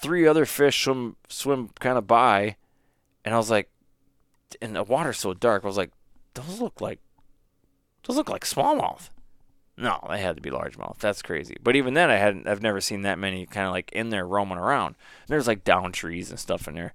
three 0.00 0.26
other 0.26 0.46
fish 0.46 0.82
swim 0.82 1.16
swim 1.28 1.68
kind 1.78 1.98
of 1.98 2.06
by, 2.06 2.56
and 3.22 3.34
I 3.34 3.36
was 3.36 3.50
like, 3.50 3.68
and 4.62 4.74
the 4.74 4.82
water's 4.82 5.18
so 5.18 5.34
dark, 5.34 5.64
I 5.64 5.66
was 5.66 5.76
like, 5.76 5.90
those 6.32 6.60
look 6.60 6.80
like 6.80 6.98
those 8.04 8.16
look 8.16 8.30
like 8.30 8.44
smallmouth. 8.44 9.10
No, 9.76 10.06
they 10.08 10.20
had 10.20 10.36
to 10.36 10.42
be 10.42 10.50
largemouth. 10.50 10.98
That's 10.98 11.20
crazy. 11.20 11.56
But 11.62 11.74
even 11.76 11.94
then, 11.94 12.08
I 12.08 12.16
hadn't. 12.16 12.46
I've 12.46 12.62
never 12.62 12.80
seen 12.80 13.02
that 13.02 13.18
many 13.18 13.44
kind 13.44 13.66
of 13.66 13.72
like 13.72 13.90
in 13.92 14.10
there 14.10 14.26
roaming 14.26 14.58
around. 14.58 14.94
And 14.94 15.28
there's 15.28 15.48
like 15.48 15.64
down 15.64 15.92
trees 15.92 16.30
and 16.30 16.38
stuff 16.38 16.68
in 16.68 16.74
there. 16.74 16.94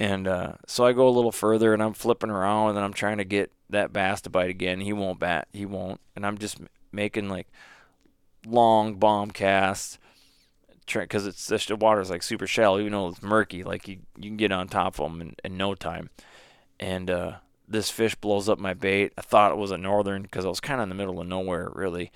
And 0.00 0.26
uh, 0.26 0.54
so 0.66 0.84
I 0.84 0.92
go 0.92 1.08
a 1.08 1.10
little 1.10 1.32
further, 1.32 1.72
and 1.72 1.82
I'm 1.82 1.92
flipping 1.92 2.30
around, 2.30 2.70
and 2.76 2.84
I'm 2.84 2.92
trying 2.92 3.18
to 3.18 3.24
get 3.24 3.52
that 3.70 3.92
bass 3.92 4.20
to 4.22 4.30
bite 4.30 4.50
again. 4.50 4.80
He 4.80 4.92
won't 4.92 5.20
bat. 5.20 5.48
He 5.52 5.64
won't. 5.64 6.00
And 6.16 6.26
I'm 6.26 6.38
just 6.38 6.58
making 6.90 7.28
like 7.28 7.46
long 8.46 8.94
bomb 8.96 9.30
casts, 9.30 9.98
because 10.92 11.26
it's 11.26 11.46
the 11.46 11.76
water's 11.76 12.10
like 12.10 12.22
super 12.22 12.46
shallow, 12.46 12.80
even 12.80 12.92
though 12.92 13.08
it's 13.08 13.22
murky. 13.22 13.62
Like 13.62 13.86
you, 13.86 13.98
you 14.16 14.30
can 14.30 14.36
get 14.36 14.50
on 14.50 14.68
top 14.68 14.98
of 14.98 15.10
them 15.10 15.20
in, 15.20 15.36
in 15.44 15.56
no 15.56 15.74
time. 15.74 16.10
And 16.80 17.08
uh, 17.08 17.32
this 17.68 17.90
fish 17.90 18.16
blows 18.16 18.48
up 18.48 18.58
my 18.58 18.74
bait. 18.74 19.12
I 19.16 19.20
thought 19.20 19.52
it 19.52 19.58
was 19.58 19.70
a 19.70 19.78
northern 19.78 20.22
because 20.22 20.44
I 20.44 20.48
was 20.48 20.60
kind 20.60 20.80
of 20.80 20.84
in 20.84 20.88
the 20.88 20.94
middle 20.96 21.20
of 21.20 21.28
nowhere, 21.28 21.70
really. 21.72 22.10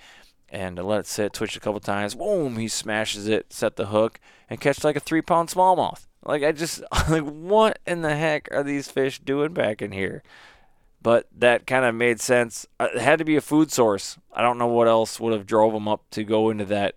And 0.49 0.77
I 0.77 0.81
let 0.81 0.99
it 0.99 1.07
sit, 1.07 1.33
twitch 1.33 1.55
a 1.55 1.61
couple 1.61 1.79
times. 1.79 2.15
Boom! 2.15 2.57
He 2.57 2.67
smashes 2.67 3.27
it, 3.27 3.53
set 3.53 3.77
the 3.77 3.87
hook, 3.87 4.19
and 4.49 4.59
catch 4.59 4.83
like 4.83 4.97
a 4.97 4.99
three 4.99 5.21
pound 5.21 5.49
smallmouth. 5.49 6.05
Like 6.27 6.43
I 6.43 6.51
just 6.51 6.83
like 7.09 7.23
what 7.23 7.79
in 7.87 8.01
the 8.01 8.15
heck 8.15 8.49
are 8.51 8.63
these 8.63 8.91
fish 8.91 9.19
doing 9.19 9.53
back 9.53 9.81
in 9.81 9.91
here? 9.91 10.21
But 11.01 11.27
that 11.35 11.65
kind 11.65 11.85
of 11.85 11.95
made 11.95 12.19
sense. 12.19 12.67
Uh, 12.79 12.89
it 12.93 13.01
had 13.01 13.19
to 13.19 13.25
be 13.25 13.37
a 13.37 13.41
food 13.41 13.71
source. 13.71 14.17
I 14.33 14.41
don't 14.41 14.57
know 14.57 14.67
what 14.67 14.87
else 14.87 15.19
would 15.19 15.33
have 15.33 15.45
drove 15.45 15.73
them 15.73 15.87
up 15.87 16.03
to 16.11 16.23
go 16.23 16.49
into 16.49 16.65
that 16.65 16.95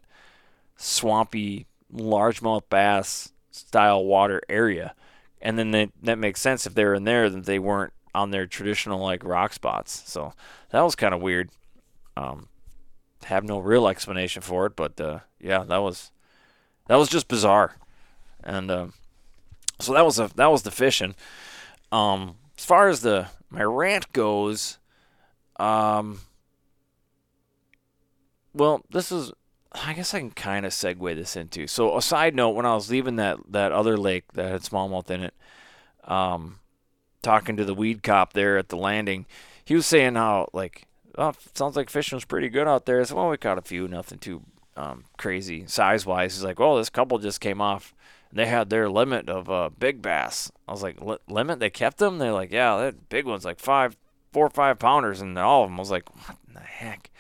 swampy 0.77 1.67
largemouth 1.95 2.63
bass 2.69 3.33
style 3.51 4.05
water 4.05 4.43
area. 4.49 4.95
And 5.41 5.59
then 5.59 5.71
they, 5.71 5.91
that 6.03 6.19
makes 6.19 6.41
sense 6.41 6.67
if 6.67 6.75
they're 6.75 6.95
in 6.95 7.05
there 7.05 7.31
that 7.31 7.45
they 7.45 7.59
weren't 7.59 7.93
on 8.15 8.31
their 8.31 8.47
traditional 8.47 9.01
like 9.01 9.23
rock 9.25 9.53
spots. 9.53 10.03
So 10.07 10.33
that 10.71 10.81
was 10.81 10.97
kind 10.97 11.15
of 11.15 11.23
weird. 11.23 11.51
Um, 12.17 12.49
have 13.25 13.45
no 13.45 13.59
real 13.59 13.87
explanation 13.87 14.43
for 14.43 14.67
it, 14.67 14.77
but 14.77 15.01
uh, 15.01 15.21
yeah, 15.39 15.63
that 15.65 15.79
was 15.79 16.11
that 16.89 16.97
was 16.97 17.09
just 17.09 17.29
bizarre. 17.29 17.77
And 18.43 18.71
uh, 18.71 18.87
so 19.81 19.93
that 19.95 20.05
was 20.05 20.19
a 20.19 20.31
that 20.37 20.51
was 20.51 20.63
the 20.63 20.71
fishing. 20.71 21.15
Um, 21.93 22.37
as 22.57 22.65
far 22.65 22.89
as 22.89 23.01
the 23.01 23.29
my 23.51 23.63
rant 23.63 24.13
goes, 24.13 24.79
um, 25.59 26.21
well, 28.55 28.85
this 28.91 29.11
is 29.11 29.33
I 29.73 29.93
guess 29.93 30.15
I 30.15 30.19
can 30.19 30.31
kind 30.33 30.67
of 30.67 30.73
segue 30.73 31.15
this 31.15 31.37
into. 31.37 31.67
So 31.67 31.97
a 31.97 32.03
side 32.03 32.35
note, 32.35 32.51
when 32.51 32.67
I 32.67 32.75
was 32.75 32.91
leaving 32.91 33.17
that 33.17 33.39
that 33.49 33.73
other 33.73 33.97
lake 33.97 34.33
that 34.35 34.51
had 34.51 34.63
smallmouth 34.63 35.11
in 35.11 35.23
it, 35.25 35.35
um, 36.05 36.59
talking 37.23 37.57
to 37.57 37.65
the 37.65 37.75
weed 37.75 38.03
cop 38.03 38.33
there 38.33 38.59
at 38.59 38.69
the 38.69 38.77
landing, 38.77 39.27
he 39.65 39.75
was 39.75 39.87
saying 39.87 40.17
how 40.17 40.49
like, 40.53 40.87
oh, 41.17 41.33
sounds 41.55 41.77
like 41.77 41.91
fishing 41.91 42.17
was 42.17 42.25
pretty 42.25 42.49
good 42.49 42.67
out 42.67 42.87
there. 42.87 43.01
I 43.01 43.15
well, 43.15 43.31
we 43.31 43.37
caught 43.37 43.59
a 43.59 43.63
few, 43.63 43.87
nothing 43.87 44.19
too 44.19 44.43
um, 44.77 45.05
crazy 45.19 45.67
size 45.67 46.05
wise. 46.05 46.35
He's 46.35 46.45
like, 46.45 46.59
well, 46.59 46.77
this 46.77 46.91
couple 46.91 47.19
just 47.19 47.41
came 47.41 47.61
off. 47.61 47.95
They 48.33 48.47
had 48.47 48.71
their 48.71 48.89
limit 48.89 49.29
of 49.29 49.51
uh, 49.51 49.71
big 49.77 50.03
bass. 50.03 50.51
I 50.69 50.73
was 50.73 50.83
like, 50.83 50.99
limit? 51.29 51.59
They 51.59 51.71
kept 51.71 51.99
them? 51.99 52.19
They're 52.19 52.33
like, 52.33 52.53
yeah, 52.53 52.77
that 52.77 53.09
big 53.09 53.27
one's 53.27 53.45
like 53.45 53.59
five, 53.59 53.97
four 54.33 54.47
or 54.47 54.51
five 54.51 54.79
pounders, 54.79 55.21
and 55.21 55.37
all 55.39 55.65
of 55.65 55.71
them. 55.71 55.79
I 55.79 55.83
was 55.83 55.91
like, 55.91 56.09
what 56.15 56.37
in 56.47 56.55
the 56.55 56.61
heck? 56.61 57.11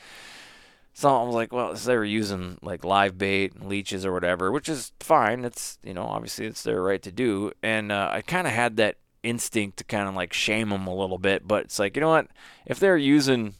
So 1.00 1.08
I 1.08 1.22
was 1.22 1.34
like, 1.34 1.50
well, 1.50 1.74
so 1.76 1.88
they 1.88 1.96
were 1.96 2.04
using 2.04 2.58
like 2.60 2.84
live 2.84 3.16
bait 3.16 3.54
and 3.54 3.68
leeches 3.68 4.04
or 4.04 4.12
whatever, 4.12 4.52
which 4.52 4.68
is 4.68 4.92
fine. 5.00 5.46
It's 5.46 5.78
you 5.82 5.94
know 5.94 6.04
obviously 6.04 6.44
it's 6.44 6.62
their 6.62 6.82
right 6.82 7.00
to 7.02 7.10
do. 7.10 7.52
And 7.62 7.90
uh, 7.90 8.10
I 8.12 8.20
kind 8.20 8.46
of 8.46 8.52
had 8.52 8.76
that 8.76 8.98
instinct 9.22 9.78
to 9.78 9.84
kind 9.84 10.08
of 10.08 10.14
like 10.14 10.34
shame 10.34 10.68
them 10.68 10.86
a 10.86 10.94
little 10.94 11.16
bit, 11.16 11.48
but 11.48 11.64
it's 11.64 11.78
like 11.78 11.96
you 11.96 12.02
know 12.02 12.10
what? 12.10 12.26
If 12.66 12.78
they're 12.78 12.98
using 12.98 13.54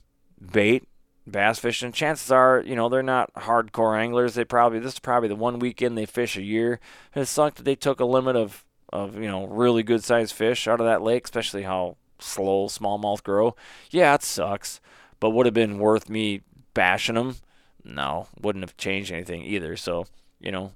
bait, 0.53 0.85
bass 1.27 1.59
fishing, 1.59 1.93
chances 1.93 2.31
are 2.31 2.63
you 2.65 2.75
know 2.77 2.89
they're 2.89 3.03
not 3.03 3.33
hardcore 3.35 3.99
anglers. 3.99 4.35
They 4.35 4.45
probably 4.45 4.79
this 4.79 4.95
is 4.95 4.99
probably 4.99 5.29
the 5.29 5.37
one 5.37 5.59
weekend 5.59 5.97
they 5.97 6.07
fish 6.07 6.37
a 6.37 6.43
year. 6.43 6.81
And 7.15 7.23
it 7.23 7.27
sucked 7.27 7.59
that 7.59 7.65
they 7.65 7.77
took 7.77 8.01
a 8.01 8.05
limit 8.05 8.37
of 8.37 8.65
of 8.93 9.17
you 9.17 9.29
know 9.29 9.47
really 9.47 9.83
good 9.83 10.05
sized 10.05 10.35
fish 10.35 10.67
out 10.67 10.81
of 10.81 10.87
that 10.87 11.03
lake, 11.03 11.25
especially 11.25 11.63
how 11.63 11.97
slow 12.19 12.67
smallmouth 12.67 13.23
grow. 13.23 13.57
Yeah, 13.91 14.15
it 14.15 14.23
sucks, 14.23 14.81
but 15.19 15.31
would 15.31 15.47
have 15.47 15.55
been 15.55 15.79
worth 15.79 16.09
me 16.09 16.43
bashing 16.75 17.15
them, 17.15 17.37
no, 17.85 18.29
wouldn't 18.41 18.65
have 18.65 18.77
changed 18.77 19.13
anything 19.13 19.43
either. 19.43 19.77
So, 19.77 20.07
you 20.39 20.53
know, 20.53 20.73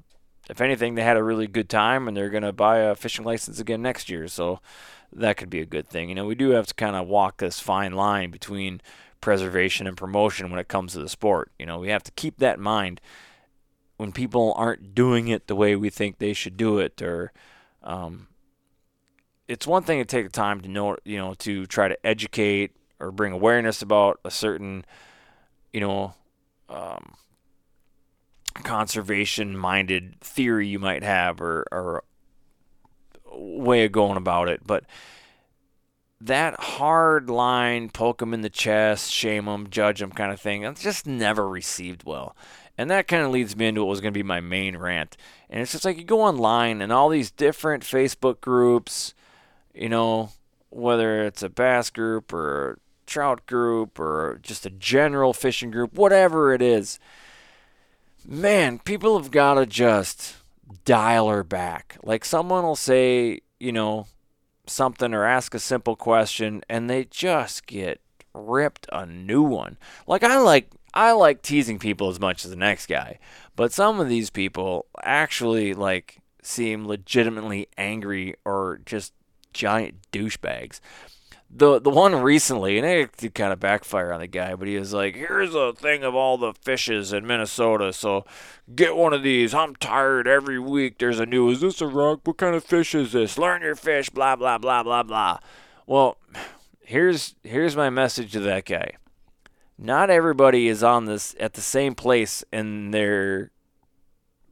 if 0.48 0.60
anything, 0.60 0.94
they 0.94 1.02
had 1.02 1.16
a 1.16 1.22
really 1.22 1.46
good 1.46 1.68
time 1.68 2.08
and 2.08 2.16
they're 2.16 2.30
to 2.30 2.52
buy 2.52 2.78
a 2.78 2.94
fishing 2.94 3.24
license 3.24 3.60
again 3.60 3.82
next 3.82 4.08
year. 4.08 4.28
So 4.28 4.60
that 5.12 5.36
could 5.36 5.50
be 5.50 5.60
a 5.60 5.66
good 5.66 5.88
thing. 5.88 6.08
You 6.08 6.14
know, 6.14 6.26
we 6.26 6.34
do 6.34 6.50
have 6.50 6.66
to 6.66 6.74
kind 6.74 6.96
of 6.96 7.06
walk 7.06 7.38
this 7.38 7.60
fine 7.60 7.92
line 7.92 8.30
between 8.30 8.80
preservation 9.24 9.86
and 9.86 9.96
promotion 9.96 10.50
when 10.50 10.60
it 10.60 10.68
comes 10.68 10.92
to 10.92 11.00
the 11.00 11.08
sport. 11.08 11.50
You 11.58 11.66
know, 11.66 11.78
we 11.78 11.88
have 11.88 12.04
to 12.04 12.12
keep 12.12 12.38
that 12.38 12.58
in 12.58 12.62
mind 12.62 13.00
when 13.96 14.12
people 14.12 14.54
aren't 14.56 14.94
doing 14.94 15.28
it 15.28 15.46
the 15.46 15.56
way 15.56 15.74
we 15.74 15.90
think 15.90 16.18
they 16.18 16.32
should 16.32 16.56
do 16.56 16.78
it 16.78 17.00
or 17.00 17.32
um, 17.82 18.28
it's 19.48 19.66
one 19.66 19.82
thing 19.82 19.98
to 19.98 20.04
take 20.04 20.26
the 20.26 20.32
time 20.32 20.60
to 20.60 20.68
know 20.68 20.96
you 21.04 21.18
know 21.18 21.34
to 21.34 21.66
try 21.66 21.86
to 21.86 22.06
educate 22.06 22.72
or 22.98 23.12
bring 23.12 23.32
awareness 23.32 23.82
about 23.82 24.18
a 24.24 24.30
certain 24.30 24.84
you 25.74 25.80
know, 25.80 26.14
um, 26.68 27.16
conservation 28.62 29.58
minded 29.58 30.14
theory 30.20 30.68
you 30.68 30.78
might 30.78 31.02
have 31.02 31.40
or, 31.40 31.66
or 31.72 32.04
way 33.32 33.84
of 33.84 33.90
going 33.90 34.16
about 34.16 34.48
it. 34.48 34.64
But 34.64 34.84
that 36.24 36.58
hard 36.58 37.28
line, 37.28 37.90
poke 37.90 38.18
them 38.18 38.32
in 38.32 38.40
the 38.40 38.50
chest, 38.50 39.12
shame 39.12 39.44
them, 39.44 39.68
judge 39.68 40.00
them 40.00 40.10
kind 40.10 40.32
of 40.32 40.40
thing, 40.40 40.62
that's 40.62 40.82
just 40.82 41.06
never 41.06 41.48
received 41.48 42.04
well. 42.04 42.34
And 42.76 42.90
that 42.90 43.06
kind 43.06 43.22
of 43.22 43.30
leads 43.30 43.56
me 43.56 43.66
into 43.66 43.82
what 43.82 43.90
was 43.90 44.00
going 44.00 44.12
to 44.12 44.18
be 44.18 44.24
my 44.24 44.40
main 44.40 44.76
rant. 44.76 45.16
And 45.48 45.60
it's 45.60 45.72
just 45.72 45.84
like 45.84 45.98
you 45.98 46.04
go 46.04 46.22
online 46.22 46.80
and 46.80 46.92
all 46.92 47.08
these 47.08 47.30
different 47.30 47.84
Facebook 47.84 48.40
groups, 48.40 49.14
you 49.74 49.88
know, 49.88 50.30
whether 50.70 51.22
it's 51.22 51.42
a 51.42 51.48
bass 51.48 51.90
group 51.90 52.32
or 52.32 52.72
a 52.72 52.76
trout 53.06 53.46
group 53.46 54.00
or 54.00 54.40
just 54.42 54.66
a 54.66 54.70
general 54.70 55.32
fishing 55.32 55.70
group, 55.70 55.94
whatever 55.94 56.52
it 56.52 56.62
is, 56.62 56.98
man, 58.26 58.78
people 58.78 59.16
have 59.18 59.30
got 59.30 59.54
to 59.54 59.66
just 59.66 60.36
dial 60.84 61.28
her 61.28 61.44
back. 61.44 61.96
Like 62.02 62.24
someone 62.24 62.64
will 62.64 62.76
say, 62.76 63.40
you 63.60 63.70
know, 63.70 64.06
something 64.66 65.12
or 65.12 65.24
ask 65.24 65.54
a 65.54 65.58
simple 65.58 65.96
question 65.96 66.62
and 66.68 66.88
they 66.88 67.04
just 67.04 67.66
get 67.66 68.00
ripped 68.32 68.88
a 68.92 69.06
new 69.06 69.42
one. 69.42 69.78
Like 70.06 70.22
I 70.22 70.38
like 70.38 70.70
I 70.92 71.12
like 71.12 71.42
teasing 71.42 71.78
people 71.78 72.08
as 72.08 72.20
much 72.20 72.44
as 72.44 72.50
the 72.50 72.56
next 72.56 72.86
guy, 72.86 73.18
but 73.56 73.72
some 73.72 74.00
of 74.00 74.08
these 74.08 74.30
people 74.30 74.86
actually 75.02 75.74
like 75.74 76.18
seem 76.42 76.86
legitimately 76.86 77.68
angry 77.76 78.36
or 78.44 78.80
just 78.84 79.12
giant 79.52 79.94
douchebags 80.12 80.80
the 81.56 81.80
the 81.80 81.90
one 81.90 82.16
recently, 82.16 82.78
and 82.78 82.86
it 82.86 83.34
kind 83.34 83.52
of 83.52 83.60
backfire 83.60 84.12
on 84.12 84.20
the 84.20 84.26
guy, 84.26 84.54
but 84.56 84.66
he 84.66 84.76
was 84.76 84.92
like, 84.92 85.14
"Here's 85.14 85.54
a 85.54 85.72
thing 85.72 86.02
of 86.02 86.14
all 86.14 86.36
the 86.36 86.52
fishes 86.52 87.12
in 87.12 87.26
Minnesota, 87.26 87.92
so 87.92 88.24
get 88.74 88.96
one 88.96 89.12
of 89.12 89.22
these. 89.22 89.54
I'm 89.54 89.76
tired 89.76 90.26
every 90.26 90.58
week. 90.58 90.98
There's 90.98 91.20
a 91.20 91.26
new. 91.26 91.48
Is 91.50 91.60
this 91.60 91.80
a 91.80 91.86
rock? 91.86 92.20
What 92.24 92.38
kind 92.38 92.56
of 92.56 92.64
fish 92.64 92.94
is 92.94 93.12
this? 93.12 93.38
Learn 93.38 93.62
your 93.62 93.76
fish. 93.76 94.10
Blah 94.10 94.36
blah 94.36 94.58
blah 94.58 94.82
blah 94.82 95.04
blah." 95.04 95.38
Well, 95.86 96.18
here's 96.80 97.36
here's 97.44 97.76
my 97.76 97.88
message 97.88 98.32
to 98.32 98.40
that 98.40 98.64
guy. 98.64 98.96
Not 99.78 100.10
everybody 100.10 100.66
is 100.66 100.82
on 100.82 101.04
this 101.04 101.36
at 101.38 101.54
the 101.54 101.60
same 101.60 101.94
place 101.94 102.42
in 102.52 102.90
their 102.90 103.52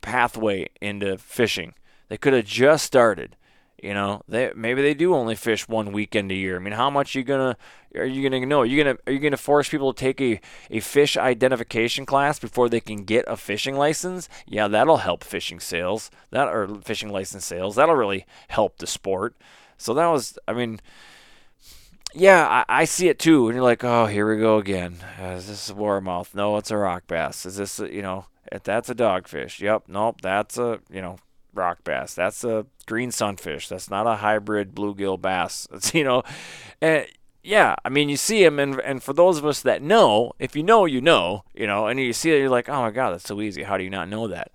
pathway 0.01 0.69
into 0.81 1.19
fishing. 1.19 1.75
They 2.09 2.17
could 2.17 2.33
have 2.33 2.45
just 2.45 2.85
started. 2.85 3.37
You 3.83 3.95
know, 3.95 4.23
they 4.29 4.53
maybe 4.55 4.81
they 4.81 4.95
do 4.95 5.12
only 5.14 5.35
fish 5.35 5.68
one 5.68 5.90
weekend 5.90 6.31
a 6.31 6.35
year. 6.35 6.57
I 6.57 6.61
mean, 6.61 6.73
how 6.73 6.88
much 6.88 7.14
are 7.14 7.18
you 7.18 7.25
gonna 7.25 7.57
are 7.97 8.05
you 8.05 8.23
gonna 8.23 8.47
know? 8.47 8.61
Are 8.61 8.64
you 8.64 8.83
gonna 8.83 8.97
are 9.07 9.12
you 9.12 9.18
gonna 9.18 9.37
force 9.37 9.68
people 9.68 9.92
to 9.92 10.01
take 10.01 10.21
a, 10.21 10.40
a 10.71 10.79
fish 10.79 11.16
identification 11.16 12.07
class 12.07 12.38
before 12.38 12.68
they 12.68 12.81
can 12.81 13.05
get 13.05 13.25
a 13.27 13.37
fishing 13.37 13.77
license? 13.77 14.29
Yeah, 14.47 14.68
that'll 14.68 14.99
help 14.99 15.25
fishing 15.25 15.59
sales. 15.59 16.12
That 16.31 16.47
or 16.47 16.68
fishing 16.85 17.09
license 17.09 17.45
sales. 17.45 17.75
That'll 17.75 17.97
really 17.97 18.25
help 18.49 18.79
the 18.79 18.87
sport. 18.87 19.35
So 19.83 19.95
that 19.95 20.07
was, 20.07 20.38
I 20.47 20.53
mean, 20.53 20.81
yeah, 22.14 22.64
I, 22.68 22.83
I 22.83 22.85
see 22.85 23.09
it 23.09 23.18
too. 23.18 23.49
And 23.49 23.57
you're 23.57 23.64
like, 23.64 23.83
oh, 23.83 24.07
here 24.07 24.33
we 24.33 24.40
go 24.40 24.59
again. 24.59 24.99
Uh, 25.21 25.33
is 25.33 25.49
this 25.49 25.71
a 25.71 25.75
warmouth? 25.75 26.37
No, 26.37 26.57
it's 26.57 26.71
a 26.71 26.77
rock 26.77 27.09
bass. 27.09 27.45
Is 27.45 27.57
this, 27.57 27.81
a, 27.81 27.92
you 27.92 28.01
know, 28.01 28.27
that's 28.62 28.90
a 28.90 28.95
dogfish? 28.95 29.59
Yep. 29.59 29.85
Nope. 29.88 30.21
That's 30.21 30.57
a, 30.57 30.79
you 30.88 31.03
know, 31.03 31.18
rock 31.55 31.85
bass. 31.85 32.15
That's 32.15 32.45
a 32.45 32.67
green 32.87 33.11
sunfish. 33.11 33.69
That's 33.69 33.91
not 33.91 34.07
a 34.07 34.17
hybrid 34.17 34.75
bluegill 34.75 35.21
bass. 35.21 35.69
It's, 35.73 35.95
you 35.95 36.05
know, 36.05 36.23
and 36.81 37.07
yeah, 37.43 37.75
I 37.85 37.88
mean, 37.88 38.09
you 38.09 38.17
see 38.17 38.43
them, 38.45 38.59
and 38.59 38.81
and 38.81 39.03
for 39.03 39.12
those 39.12 39.38
of 39.38 39.47
us 39.47 39.62
that 39.62 39.83
know, 39.83 40.33
if 40.38 40.55
you 40.55 40.62
know, 40.62 40.85
you 40.85 41.01
know, 41.01 41.45
you 41.55 41.67
know, 41.67 41.87
and 41.87 41.99
you 41.99 42.12
see 42.12 42.31
it, 42.31 42.38
you're 42.38 42.49
like, 42.49 42.69
oh 42.69 42.83
my 42.83 42.91
god, 42.91 43.11
that's 43.11 43.27
so 43.27 43.41
easy. 43.41 43.65
How 43.65 43.77
do 43.77 43.85
you 43.85 43.91
not 43.91 44.09
know 44.09 44.29
that? 44.29 44.53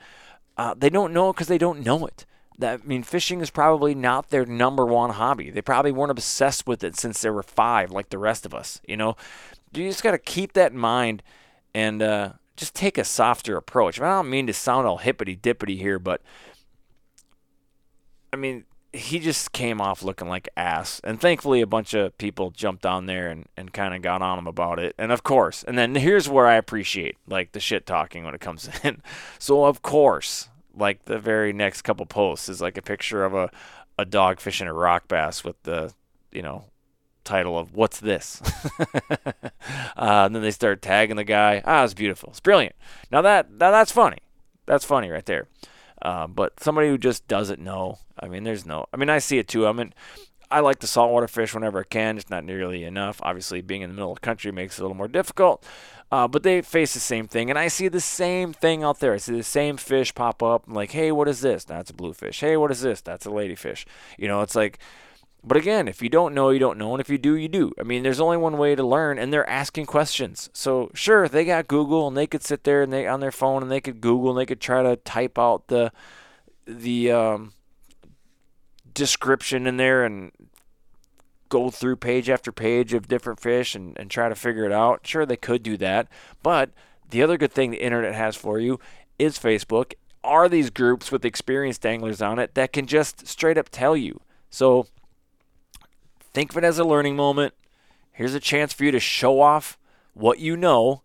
Uh, 0.58 0.74
they 0.76 0.90
don't 0.90 1.14
know 1.14 1.34
because 1.34 1.48
they 1.48 1.58
don't 1.58 1.86
know 1.86 2.06
it. 2.06 2.26
That 2.58 2.82
I 2.84 2.88
mean, 2.88 3.04
fishing 3.04 3.42
is 3.42 3.50
probably 3.50 3.94
not 3.94 4.30
their 4.30 4.46
number 4.46 4.86
one 4.86 5.12
hobby. 5.12 5.50
They 5.50 5.62
probably 5.62 5.92
weren't 5.92 6.12
obsessed 6.12 6.66
with 6.66 6.84
it 6.84 6.98
since 6.98 7.22
they 7.22 7.30
were 7.30 7.44
five, 7.44 7.92
like 7.92 8.10
the 8.10 8.18
rest 8.18 8.46
of 8.46 8.56
us. 8.56 8.82
You 8.88 8.98
know, 8.98 9.16
you 9.74 9.88
just 9.90 10.02
got 10.02 10.12
to 10.12 10.18
keep 10.18 10.54
that 10.54 10.72
in 10.72 10.78
mind 10.78 11.24
and 11.76 12.02
uh, 12.02 12.34
just 12.56 12.74
take 12.74 12.98
a 12.98 13.04
softer 13.04 13.58
approach. 13.58 14.00
I, 14.00 14.06
I 14.06 14.10
don't 14.16 14.30
mean 14.30 14.48
to 14.48 14.54
sound 14.54 14.88
all 14.88 14.98
hippity 14.98 15.36
dippity 15.36 15.78
here, 15.78 16.00
but 16.00 16.22
I 18.38 18.40
mean, 18.40 18.66
he 18.94 19.18
just 19.18 19.52
came 19.52 19.82
off 19.82 20.04
looking 20.04 20.30
like 20.30 20.48
ass. 20.56 21.02
And 21.04 21.20
thankfully, 21.20 21.62
a 21.62 21.68
bunch 21.68 21.96
of 21.96 22.16
people 22.20 22.52
jumped 22.52 22.86
on 22.86 23.08
there 23.08 23.30
and, 23.30 23.48
and 23.58 23.74
kind 23.74 23.96
of 23.96 24.04
got 24.04 24.22
on 24.22 24.38
him 24.38 24.46
about 24.46 24.78
it. 24.78 24.94
And 25.00 25.12
of 25.12 25.24
course, 25.24 25.64
and 25.64 25.76
then 25.76 25.96
here's 25.96 26.30
where 26.30 26.46
I 26.46 26.54
appreciate 26.54 27.18
like 27.28 27.54
the 27.54 27.60
shit 27.60 27.88
talking 27.88 28.24
when 28.24 28.36
it 28.36 28.42
comes 28.42 28.70
in. 28.84 29.02
So, 29.40 29.66
of 29.66 29.82
course, 29.82 30.50
like 30.76 31.06
the 31.06 31.18
very 31.18 31.52
next 31.52 31.82
couple 31.82 32.06
posts 32.06 32.48
is 32.48 32.62
like 32.62 32.78
a 32.78 32.84
picture 32.84 33.26
of 33.26 33.34
a, 33.34 33.50
a 33.98 34.06
dog 34.06 34.40
fishing 34.40 34.68
a 34.68 34.74
rock 34.74 35.08
bass 35.08 35.44
with 35.44 35.62
the, 35.64 35.92
you 36.32 36.44
know, 36.44 36.66
title 37.24 37.58
of 37.58 37.74
What's 37.74 38.00
This? 38.00 38.40
uh, 38.80 39.42
and 39.96 40.36
then 40.36 40.44
they 40.44 40.52
start 40.52 40.84
tagging 40.84 41.16
the 41.16 41.24
guy. 41.24 41.64
Ah, 41.66 41.84
it's 41.84 41.96
beautiful. 41.96 42.30
It's 42.30 42.40
brilliant. 42.40 42.76
Now 43.12 43.24
that, 43.24 43.50
now 43.50 43.72
that's 43.72 43.92
funny. 43.92 44.20
That's 44.68 44.86
funny 44.86 45.10
right 45.10 45.26
there. 45.26 45.48
Uh, 46.02 46.28
but 46.28 46.60
somebody 46.60 46.90
who 46.90 46.98
just 46.98 47.28
doesn't 47.28 47.60
know, 47.60 48.00
I 48.20 48.28
mean, 48.28 48.44
there's 48.44 48.66
no. 48.66 48.86
I 48.94 48.98
mean, 48.98 49.10
I 49.10 49.20
see 49.20 49.38
it 49.38 49.48
too. 49.48 49.68
I 49.68 49.72
mean, 49.72 49.94
I 50.50 50.62
like 50.62 50.80
the 50.80 50.88
saltwater 50.88 51.28
fish 51.28 51.54
whenever 51.54 51.80
I 51.80 51.84
can. 51.84 52.18
It's 52.18 52.30
not 52.30 52.46
nearly 52.46 52.84
enough. 52.84 53.20
Obviously, 53.24 53.62
being 53.62 53.82
in 53.82 53.90
the 53.90 53.96
middle 53.96 54.12
of 54.12 54.18
the 54.18 54.26
country 54.26 54.52
makes 54.52 54.78
it 54.78 54.82
a 54.82 54.84
little 54.84 54.98
more 54.98 55.08
difficult. 55.08 55.66
Uh, 56.10 56.28
but 56.28 56.44
they 56.44 56.62
face 56.62 56.94
the 56.94 57.02
same 57.02 57.28
thing, 57.28 57.50
and 57.50 57.60
I 57.60 57.68
see 57.68 57.90
the 57.90 58.00
same 58.00 58.54
thing 58.54 58.82
out 58.82 59.02
there. 59.02 59.14
I 59.14 59.18
see 59.18 59.36
the 59.36 59.44
same 59.44 59.76
fish 59.76 60.16
pop 60.16 60.42
up. 60.42 60.66
I'm 60.66 60.74
like, 60.74 60.92
hey, 60.92 61.12
what 61.12 61.28
is 61.28 61.42
this? 61.42 61.66
That's 61.66 61.90
a 61.90 61.94
bluefish. 61.94 62.40
Hey, 62.40 62.56
what 62.56 62.72
is 62.72 62.82
this? 62.82 63.02
That's 63.02 63.26
a 63.26 63.30
ladyfish. 63.30 63.86
You 64.18 64.30
know, 64.30 64.42
it's 64.42 64.56
like 64.56 64.80
but 65.48 65.58
again, 65.58 65.88
if 65.88 66.02
you 66.02 66.10
don't 66.10 66.34
know, 66.34 66.50
you 66.50 66.60
don't 66.60 66.78
know, 66.78 66.94
and 66.94 67.02
if 67.02 67.10
you 67.10 67.18
do, 67.18 67.36
you 67.36 67.48
do. 67.48 67.72
I 67.80 67.84
mean, 67.84 68.04
there's 68.04 68.20
only 68.20 68.38
one 68.38 68.58
way 68.58 68.76
to 68.76 68.84
learn, 68.84 69.18
and 69.18 69.32
they're 69.32 69.50
asking 69.50 69.86
questions. 69.86 70.50
So 70.54 70.92
sure, 70.94 71.28
they 71.28 71.46
got 71.46 71.68
Google, 71.68 72.08
and 72.08 72.18
they 72.18 72.28
could 72.28 72.44
sit 72.44 72.64
there 72.64 72.82
and 72.82 72.92
they 72.92 73.08
on 73.08 73.20
their 73.20 73.32
phone, 73.32 73.64
and 73.64 73.72
they 73.72 73.82
could 73.82 74.02
Google, 74.02 74.32
and 74.32 74.40
they 74.40 74.46
could 74.46 74.62
try 74.62 74.84
to 74.84 74.96
type 74.98 75.40
out 75.40 75.68
the 75.68 75.92
the 76.66 77.12
um, 77.12 77.54
description 78.94 79.68
in 79.68 79.78
there 79.78 80.04
and 80.04 80.32
go 81.50 81.70
through 81.70 81.96
page 81.96 82.30
after 82.30 82.52
page 82.52 82.94
of 82.94 83.08
different 83.08 83.40
fish 83.40 83.74
and, 83.74 83.98
and 83.98 84.12
try 84.12 84.28
to 84.28 84.36
figure 84.36 84.66
it 84.66 84.72
out. 84.74 85.08
Sure, 85.08 85.26
they 85.26 85.38
could 85.38 85.64
do 85.64 85.78
that, 85.78 86.08
but 86.44 86.72
the 87.10 87.24
other 87.24 87.38
good 87.38 87.54
thing 87.54 87.72
the 87.72 87.84
internet 87.84 88.14
has 88.14 88.36
for 88.36 88.60
you 88.60 88.80
is 89.18 89.40
Facebook. 89.40 89.94
Are 90.24 90.50
these 90.50 90.70
groups 90.70 91.10
with 91.10 91.24
experienced 91.24 91.86
anglers 91.86 92.22
on 92.22 92.38
it 92.38 92.54
that 92.56 92.74
can 92.74 92.86
just 92.86 93.28
straight 93.28 93.58
up 93.58 93.70
tell 93.70 93.96
you? 93.96 94.20
So 94.50 94.88
Think 96.38 96.52
of 96.52 96.58
it 96.60 96.64
as 96.64 96.78
a 96.78 96.84
learning 96.84 97.16
moment. 97.16 97.56
Here's 98.12 98.36
a 98.36 98.40
chance 98.40 98.72
for 98.72 98.84
you 98.84 98.92
to 98.92 99.00
show 99.00 99.42
off 99.42 99.76
what 100.14 100.38
you 100.38 100.56
know 100.56 101.02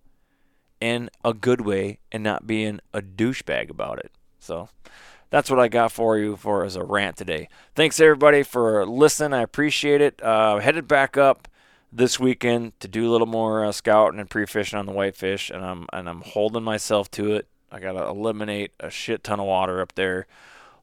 in 0.79 1.09
a 1.25 1.33
good 1.33 1.63
way 1.63 2.01
and 2.13 2.23
not 2.23 2.47
being 2.47 2.81
a 2.93 3.01
douchebag 3.01 3.71
about 3.71 3.99
it. 3.99 4.13
So 4.39 4.69
that's 5.31 5.49
what 5.49 5.59
I 5.59 5.69
got 5.69 5.91
for 5.91 6.19
you 6.19 6.37
for 6.37 6.67
as 6.67 6.77
a 6.77 6.85
rant 6.85 7.17
today. 7.17 7.49
Thanks 7.75 7.99
everybody 7.99 8.43
for 8.43 8.85
listening. 8.85 9.33
I 9.33 9.41
appreciate 9.41 10.03
it. 10.03 10.23
Uh, 10.23 10.59
headed 10.59 10.87
back 10.87 11.17
up 11.17 11.49
this 11.91 12.21
weekend 12.21 12.79
to 12.81 12.87
do 12.87 13.09
a 13.09 13.11
little 13.11 13.27
more 13.27 13.65
uh, 13.65 13.73
scouting 13.73 14.21
and 14.21 14.29
pre-fishing 14.29 14.79
on 14.79 14.85
the 14.85 14.93
whitefish, 14.93 15.49
and 15.49 15.65
I'm 15.65 15.87
and 15.95 16.11
I'm 16.11 16.21
holding 16.21 16.63
myself 16.63 17.11
to 17.13 17.33
it. 17.37 17.49
I 17.71 17.81
gotta 17.81 18.07
eliminate 18.07 18.73
a 18.79 18.91
shit 18.91 19.25
ton 19.25 19.41
of 19.41 19.47
water 19.47 19.81
up 19.81 19.95
there. 19.95 20.27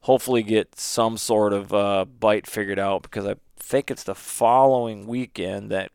Hopefully, 0.00 0.42
get 0.42 0.76
some 0.76 1.18
sort 1.18 1.52
of 1.52 1.72
uh, 1.72 2.04
bite 2.04 2.48
figured 2.48 2.80
out 2.80 3.02
because 3.02 3.26
I 3.26 3.34
think 3.62 3.90
it's 3.90 4.02
the 4.02 4.14
following 4.14 5.06
weekend 5.06 5.70
that 5.70 5.92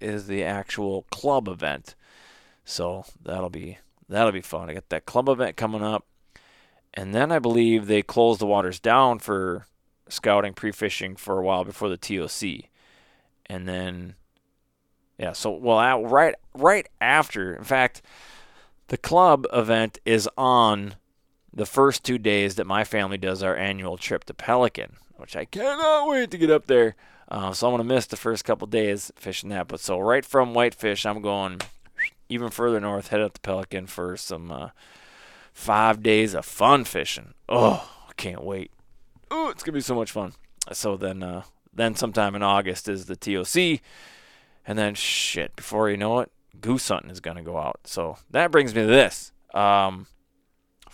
is 0.00 0.26
the 0.26 0.44
actual 0.44 1.02
club 1.10 1.48
event. 1.48 1.94
So 2.64 3.04
that'll 3.22 3.50
be 3.50 3.78
that'll 4.08 4.32
be 4.32 4.40
fun. 4.40 4.70
I 4.70 4.74
got 4.74 4.88
that 4.90 5.06
club 5.06 5.28
event 5.28 5.56
coming 5.56 5.82
up, 5.82 6.06
and 6.94 7.14
then 7.14 7.32
I 7.32 7.38
believe 7.38 7.86
they 7.86 8.02
close 8.02 8.38
the 8.38 8.46
waters 8.46 8.80
down 8.80 9.18
for 9.18 9.66
scouting, 10.08 10.54
pre-fishing 10.54 11.16
for 11.16 11.38
a 11.38 11.42
while 11.42 11.64
before 11.64 11.88
the 11.88 11.96
TOC, 11.96 12.70
and 13.46 13.68
then 13.68 14.14
yeah. 15.18 15.32
So 15.32 15.50
well, 15.50 16.04
right 16.04 16.34
right 16.54 16.88
after. 17.00 17.54
In 17.54 17.64
fact, 17.64 18.02
the 18.88 18.98
club 18.98 19.46
event 19.52 19.98
is 20.04 20.28
on 20.36 20.94
the 21.52 21.66
first 21.66 22.04
two 22.04 22.18
days 22.18 22.56
that 22.56 22.66
my 22.66 22.84
family 22.84 23.16
does 23.16 23.42
our 23.42 23.56
annual 23.56 23.96
trip 23.96 24.24
to 24.24 24.34
Pelican, 24.34 24.96
which 25.16 25.36
I 25.36 25.44
cannot 25.44 26.08
wait 26.08 26.30
to 26.30 26.38
get 26.38 26.50
up 26.50 26.66
there. 26.66 26.96
Uh, 27.28 27.52
so 27.52 27.66
I'm 27.66 27.76
to 27.78 27.94
miss 27.94 28.06
the 28.06 28.16
first 28.16 28.44
couple 28.44 28.66
days 28.66 29.10
fishing 29.16 29.50
that. 29.50 29.68
But 29.68 29.80
so 29.80 29.98
right 29.98 30.24
from 30.24 30.54
Whitefish, 30.54 31.04
I'm 31.04 31.20
going 31.20 31.60
even 32.28 32.50
further 32.50 32.80
north, 32.80 33.08
head 33.08 33.20
up 33.20 33.34
to 33.34 33.40
Pelican 33.40 33.86
for 33.86 34.16
some 34.16 34.50
uh, 34.50 34.68
five 35.52 36.02
days 36.02 36.34
of 36.34 36.44
fun 36.44 36.84
fishing. 36.84 37.34
Oh, 37.48 37.88
I 38.08 38.12
can't 38.14 38.44
wait. 38.44 38.70
Oh, 39.30 39.48
it's 39.48 39.62
to 39.74 39.78
be 39.78 39.80
so 39.80 39.94
much 39.94 40.12
fun. 40.12 40.32
So 40.72 40.96
then, 40.96 41.22
uh, 41.22 41.42
then 41.72 41.94
sometime 41.94 42.34
in 42.34 42.42
August 42.42 42.88
is 42.88 43.06
the 43.06 43.16
TOC. 43.16 43.80
And 44.66 44.78
then, 44.78 44.94
shit, 44.94 45.54
before 45.54 45.90
you 45.90 45.96
know 45.96 46.20
it, 46.20 46.30
goose 46.60 46.88
hunting 46.88 47.10
is 47.10 47.20
to 47.36 47.42
go 47.42 47.58
out. 47.58 47.80
So 47.84 48.18
that 48.30 48.50
brings 48.50 48.74
me 48.74 48.82
to 48.82 48.86
this. 48.86 49.32
Um, 49.54 50.06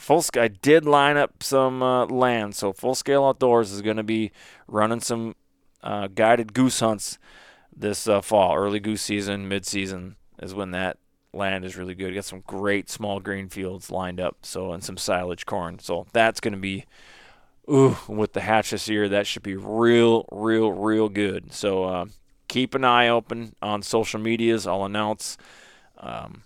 full. 0.02 0.24
I 0.36 0.48
did 0.48 0.84
line 0.84 1.16
up 1.16 1.42
some 1.42 1.82
uh, 1.82 2.06
land, 2.06 2.54
so 2.54 2.72
Full 2.72 2.94
Scale 2.94 3.24
Outdoors 3.24 3.70
is 3.70 3.82
going 3.82 3.96
to 3.96 4.02
be 4.02 4.32
running 4.66 5.00
some 5.00 5.36
uh, 5.82 6.08
guided 6.08 6.52
goose 6.52 6.80
hunts 6.80 7.18
this 7.74 8.08
uh, 8.08 8.20
fall. 8.20 8.56
Early 8.56 8.80
goose 8.80 9.02
season, 9.02 9.48
mid 9.48 9.64
season 9.64 10.16
is 10.40 10.54
when 10.54 10.72
that 10.72 10.98
land 11.32 11.64
is 11.64 11.76
really 11.76 11.94
good. 11.94 12.14
Got 12.14 12.24
some 12.24 12.42
great 12.46 12.90
small 12.90 13.20
green 13.20 13.48
fields 13.48 13.90
lined 13.90 14.20
up, 14.20 14.38
so 14.42 14.72
and 14.72 14.82
some 14.82 14.96
silage 14.96 15.46
corn. 15.46 15.78
So 15.78 16.06
that's 16.12 16.40
going 16.40 16.52
to 16.52 16.60
be, 16.60 16.84
ooh, 17.70 17.96
with 18.08 18.32
the 18.32 18.40
hatch 18.40 18.70
this 18.70 18.88
year, 18.88 19.08
that 19.08 19.26
should 19.26 19.42
be 19.42 19.56
real, 19.56 20.26
real, 20.32 20.72
real 20.72 21.08
good. 21.08 21.52
So 21.52 21.84
uh, 21.84 22.06
keep 22.48 22.74
an 22.74 22.84
eye 22.84 23.08
open 23.08 23.54
on 23.62 23.82
social 23.82 24.20
medias. 24.20 24.66
I'll 24.66 24.84
announce 24.84 25.38
um, 25.98 26.42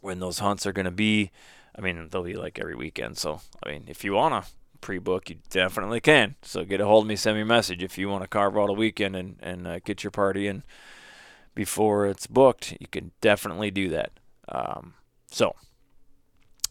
when 0.00 0.18
those 0.18 0.40
hunts 0.40 0.66
are 0.66 0.72
going 0.72 0.84
to 0.86 0.90
be. 0.90 1.30
I 1.78 1.80
mean, 1.80 2.08
they'll 2.10 2.24
be 2.24 2.34
like 2.34 2.58
every 2.58 2.74
weekend. 2.74 3.16
So 3.16 3.40
I 3.64 3.70
mean, 3.70 3.84
if 3.86 4.04
you 4.04 4.14
wanna 4.14 4.44
pre-book, 4.80 5.30
you 5.30 5.36
definitely 5.48 6.00
can. 6.00 6.34
So 6.42 6.64
get 6.64 6.80
a 6.80 6.86
hold 6.86 7.04
of 7.04 7.08
me, 7.08 7.16
send 7.16 7.36
me 7.36 7.42
a 7.42 7.46
message 7.46 7.82
if 7.82 7.96
you 7.96 8.08
want 8.08 8.24
to 8.24 8.28
carve 8.28 8.56
out 8.56 8.70
a 8.70 8.74
weekend 8.74 9.16
and 9.16 9.36
and 9.40 9.66
uh, 9.66 9.78
get 9.80 10.02
your 10.02 10.10
party 10.10 10.46
in 10.46 10.64
before 11.54 12.06
it's 12.06 12.26
booked. 12.26 12.76
You 12.80 12.86
can 12.90 13.12
definitely 13.20 13.70
do 13.70 13.88
that. 13.90 14.12
Um, 14.48 14.94
so 15.30 15.54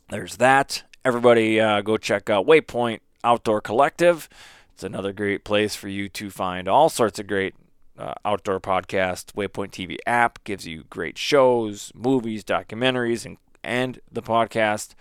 there's 0.10 0.38
that. 0.38 0.84
Everybody, 1.04 1.60
uh, 1.60 1.82
go 1.82 1.98
check 1.98 2.30
out 2.30 2.46
Waypoint 2.46 3.00
Outdoor 3.24 3.62
Collective. 3.62 4.28
It's 4.74 4.84
another 4.84 5.14
great 5.14 5.44
place 5.44 5.76
for 5.76 5.88
you 5.88 6.10
to 6.10 6.30
find 6.30 6.68
all 6.68 6.90
sorts 6.90 7.20
of 7.20 7.28
great 7.28 7.56
uh, 7.98 8.14
outdoor 8.24 8.60
podcasts. 8.60 9.34
Waypoint 9.34 9.72
TV 9.72 9.98
app 10.06 10.44
gives 10.44 10.68
you 10.68 10.84
great 10.90 11.18
shows, 11.18 11.92
movies, 11.96 12.44
documentaries, 12.44 13.26
and 13.26 13.38
and 13.64 14.00
the 14.12 14.22
podcast. 14.22 14.94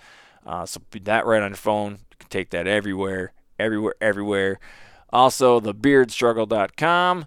Uh, 0.44 0.66
so 0.66 0.80
put 0.90 1.04
that 1.04 1.26
right 1.26 1.42
on 1.42 1.50
your 1.50 1.56
phone 1.56 1.92
You 1.92 2.16
can 2.18 2.28
take 2.28 2.50
that 2.50 2.66
everywhere, 2.66 3.32
everywhere, 3.58 3.94
everywhere. 4.00 4.58
Also, 5.10 5.60
the 5.60 5.74
beardstruggle.com 5.74 7.26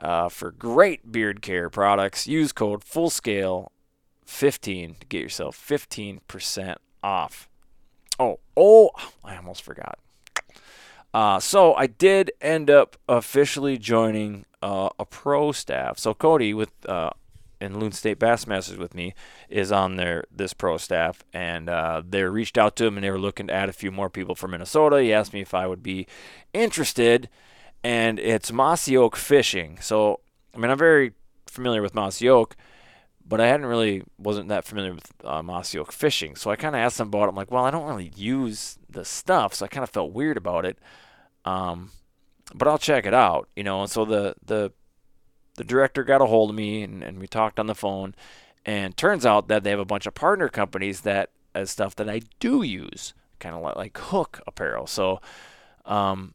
uh, 0.00 0.28
for 0.28 0.50
great 0.50 1.10
beard 1.10 1.42
care 1.42 1.70
products. 1.70 2.26
Use 2.26 2.52
code 2.52 2.84
FULLSCALE15 2.84 5.00
to 5.00 5.06
get 5.06 5.22
yourself 5.22 5.56
15% 5.56 6.76
off. 7.02 7.48
Oh, 8.18 8.40
oh, 8.56 8.90
I 9.24 9.36
almost 9.36 9.62
forgot. 9.62 9.98
Uh, 11.14 11.40
so 11.40 11.74
I 11.74 11.86
did 11.86 12.32
end 12.40 12.70
up 12.70 12.96
officially 13.08 13.78
joining 13.78 14.44
uh, 14.62 14.90
a 14.98 15.04
pro 15.04 15.52
staff. 15.52 15.98
So 15.98 16.14
Cody 16.14 16.52
with 16.52 16.70
uh, 16.86 17.10
and 17.60 17.80
Loon 17.80 17.92
State 17.92 18.18
Bassmasters 18.18 18.78
with 18.78 18.94
me 18.94 19.14
is 19.48 19.72
on 19.72 19.96
their 19.96 20.24
this 20.30 20.52
pro 20.52 20.76
staff, 20.76 21.22
and 21.32 21.68
uh, 21.68 22.02
they 22.08 22.22
reached 22.22 22.58
out 22.58 22.76
to 22.76 22.86
him 22.86 22.96
and 22.96 23.04
they 23.04 23.10
were 23.10 23.18
looking 23.18 23.48
to 23.48 23.52
add 23.52 23.68
a 23.68 23.72
few 23.72 23.90
more 23.90 24.10
people 24.10 24.34
from 24.34 24.52
Minnesota. 24.52 25.02
He 25.02 25.12
asked 25.12 25.32
me 25.32 25.40
if 25.40 25.54
I 25.54 25.66
would 25.66 25.82
be 25.82 26.06
interested, 26.52 27.28
and 27.82 28.18
it's 28.18 28.52
Mossy 28.52 28.96
Oak 28.96 29.16
Fishing. 29.16 29.78
So 29.80 30.20
I 30.54 30.58
mean, 30.58 30.70
I'm 30.70 30.78
very 30.78 31.12
familiar 31.46 31.82
with 31.82 31.94
Mossy 31.94 32.28
Oak, 32.28 32.56
but 33.26 33.40
I 33.40 33.46
hadn't 33.46 33.66
really 33.66 34.02
wasn't 34.18 34.48
that 34.48 34.64
familiar 34.64 34.94
with 34.94 35.12
uh, 35.24 35.42
Mossy 35.42 35.78
Oak 35.78 35.92
fishing. 35.92 36.34
So 36.36 36.50
I 36.50 36.56
kind 36.56 36.74
of 36.74 36.80
asked 36.80 36.98
them 36.98 37.08
about 37.08 37.24
it. 37.24 37.28
I'm 37.28 37.36
like, 37.36 37.50
well, 37.50 37.64
I 37.64 37.70
don't 37.70 37.86
really 37.86 38.12
use 38.16 38.78
the 38.88 39.04
stuff, 39.04 39.54
so 39.54 39.64
I 39.64 39.68
kind 39.68 39.84
of 39.84 39.90
felt 39.90 40.12
weird 40.12 40.36
about 40.36 40.64
it. 40.64 40.78
Um, 41.44 41.90
but 42.54 42.66
I'll 42.66 42.78
check 42.78 43.06
it 43.06 43.14
out, 43.14 43.48
you 43.54 43.62
know. 43.62 43.82
And 43.82 43.90
so 43.90 44.04
the 44.04 44.34
the 44.44 44.72
the 45.58 45.64
director 45.64 46.02
got 46.02 46.22
a 46.22 46.26
hold 46.26 46.50
of 46.50 46.56
me, 46.56 46.82
and, 46.82 47.02
and 47.02 47.18
we 47.18 47.26
talked 47.26 47.60
on 47.60 47.66
the 47.66 47.74
phone. 47.74 48.14
And 48.64 48.96
turns 48.96 49.24
out 49.24 49.48
that 49.48 49.62
they 49.64 49.70
have 49.70 49.78
a 49.78 49.84
bunch 49.84 50.06
of 50.06 50.14
partner 50.14 50.48
companies 50.48 51.02
that 51.02 51.30
as 51.54 51.70
stuff 51.70 51.96
that 51.96 52.08
I 52.08 52.20
do 52.38 52.62
use, 52.62 53.14
kind 53.38 53.54
of 53.54 53.62
like, 53.62 53.76
like 53.76 53.96
Huk 53.96 54.42
apparel. 54.46 54.86
So 54.86 55.20
um, 55.86 56.34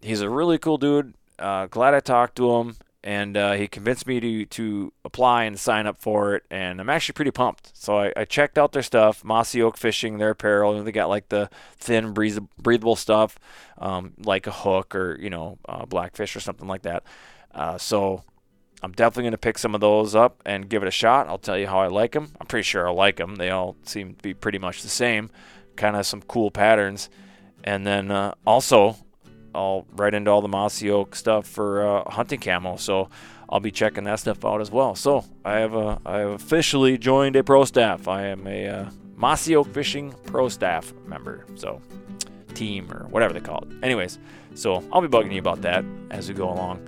he's 0.00 0.20
a 0.20 0.30
really 0.30 0.58
cool 0.58 0.78
dude. 0.78 1.14
Uh, 1.38 1.66
glad 1.66 1.94
I 1.94 2.00
talked 2.00 2.36
to 2.36 2.52
him, 2.52 2.76
and 3.02 3.36
uh, 3.36 3.54
he 3.54 3.66
convinced 3.66 4.06
me 4.06 4.20
to 4.20 4.46
to 4.46 4.92
apply 5.04 5.44
and 5.44 5.58
sign 5.58 5.88
up 5.88 6.00
for 6.00 6.36
it. 6.36 6.44
And 6.50 6.80
I'm 6.80 6.90
actually 6.90 7.14
pretty 7.14 7.32
pumped. 7.32 7.76
So 7.76 7.98
I, 7.98 8.12
I 8.16 8.24
checked 8.26 8.58
out 8.58 8.72
their 8.72 8.82
stuff, 8.82 9.24
Mossy 9.24 9.60
Oak 9.60 9.76
Fishing, 9.76 10.18
their 10.18 10.30
apparel. 10.30 10.76
And 10.76 10.86
they 10.86 10.92
got 10.92 11.08
like 11.08 11.30
the 11.30 11.50
thin, 11.78 12.12
breathable 12.12 12.96
stuff, 12.96 13.38
um, 13.78 14.12
like 14.18 14.46
a 14.46 14.52
Huk 14.52 14.94
or 14.94 15.18
you 15.20 15.30
know, 15.30 15.58
uh, 15.68 15.84
blackfish 15.84 16.36
or 16.36 16.40
something 16.40 16.68
like 16.68 16.82
that. 16.82 17.02
Uh, 17.52 17.76
so 17.76 18.22
I'm 18.82 18.92
definitely 18.92 19.24
going 19.24 19.32
to 19.32 19.38
pick 19.38 19.58
some 19.58 19.74
of 19.74 19.80
those 19.80 20.14
up 20.14 20.42
and 20.44 20.68
give 20.68 20.82
it 20.82 20.88
a 20.88 20.92
shot. 20.92 21.28
I'll 21.28 21.38
tell 21.38 21.56
you 21.56 21.68
how 21.68 21.80
I 21.80 21.86
like 21.86 22.12
them. 22.12 22.32
I'm 22.40 22.46
pretty 22.46 22.64
sure 22.64 22.88
I 22.88 22.90
like 22.90 23.16
them. 23.16 23.36
They 23.36 23.50
all 23.50 23.76
seem 23.84 24.14
to 24.14 24.22
be 24.22 24.34
pretty 24.34 24.58
much 24.58 24.82
the 24.82 24.88
same, 24.88 25.30
kind 25.76 25.94
of 25.94 26.04
some 26.04 26.22
cool 26.22 26.50
patterns. 26.50 27.08
And 27.62 27.86
then 27.86 28.10
uh, 28.10 28.34
also, 28.44 28.96
I'll 29.54 29.86
write 29.92 30.14
into 30.14 30.30
all 30.30 30.40
the 30.40 30.48
mossy 30.48 30.90
oak 30.90 31.14
stuff 31.14 31.46
for 31.46 31.86
uh, 31.86 32.10
hunting 32.10 32.40
camo. 32.40 32.76
So 32.76 33.08
I'll 33.48 33.60
be 33.60 33.70
checking 33.70 34.04
that 34.04 34.18
stuff 34.18 34.44
out 34.44 34.60
as 34.60 34.70
well. 34.70 34.96
So 34.96 35.24
I 35.44 35.58
have 35.58 35.74
a, 35.74 36.00
I 36.04 36.18
have 36.18 36.30
officially 36.30 36.98
joined 36.98 37.36
a 37.36 37.44
pro 37.44 37.64
staff. 37.64 38.08
I 38.08 38.26
am 38.26 38.46
a 38.48 38.66
uh, 38.66 38.90
mossy 39.14 39.54
oak 39.54 39.72
fishing 39.72 40.12
pro 40.24 40.48
staff 40.48 40.92
member. 41.06 41.46
So 41.54 41.80
team 42.54 42.92
or 42.92 43.06
whatever 43.08 43.32
they 43.32 43.40
call 43.40 43.62
it. 43.62 43.68
Anyways, 43.84 44.18
so 44.54 44.82
I'll 44.92 45.00
be 45.00 45.08
bugging 45.08 45.32
you 45.32 45.38
about 45.38 45.62
that 45.62 45.84
as 46.10 46.28
we 46.28 46.34
go 46.34 46.50
along. 46.50 46.80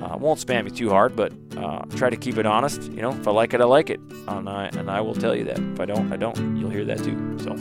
Uh, 0.00 0.16
won't 0.18 0.38
spam 0.40 0.64
you 0.64 0.70
too 0.70 0.90
hard, 0.90 1.16
but 1.16 1.32
uh, 1.56 1.82
try 1.96 2.10
to 2.10 2.16
keep 2.16 2.36
it 2.38 2.46
honest. 2.46 2.82
You 2.92 3.02
know, 3.02 3.10
if 3.10 3.26
I 3.26 3.30
like 3.30 3.54
it, 3.54 3.60
I 3.60 3.64
like 3.64 3.90
it, 3.90 4.00
and 4.28 4.48
I, 4.48 4.66
and 4.76 4.90
I 4.90 5.00
will 5.00 5.14
tell 5.14 5.34
you 5.34 5.44
that. 5.44 5.58
If 5.58 5.80
I 5.80 5.86
don't, 5.86 6.12
I 6.12 6.16
don't. 6.16 6.56
You'll 6.56 6.70
hear 6.70 6.84
that 6.84 6.98
too. 6.98 7.38
So, 7.38 7.52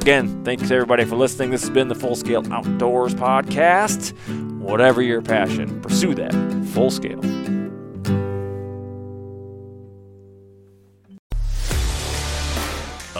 again, 0.00 0.42
thanks 0.44 0.70
everybody 0.70 1.04
for 1.04 1.16
listening. 1.16 1.50
This 1.50 1.60
has 1.62 1.70
been 1.70 1.88
the 1.88 1.94
Full 1.94 2.16
Scale 2.16 2.44
Outdoors 2.52 3.14
Podcast. 3.14 4.12
Whatever 4.58 5.02
your 5.02 5.22
passion, 5.22 5.80
pursue 5.80 6.14
that 6.14 6.32
full 6.72 6.90
scale. 6.90 7.20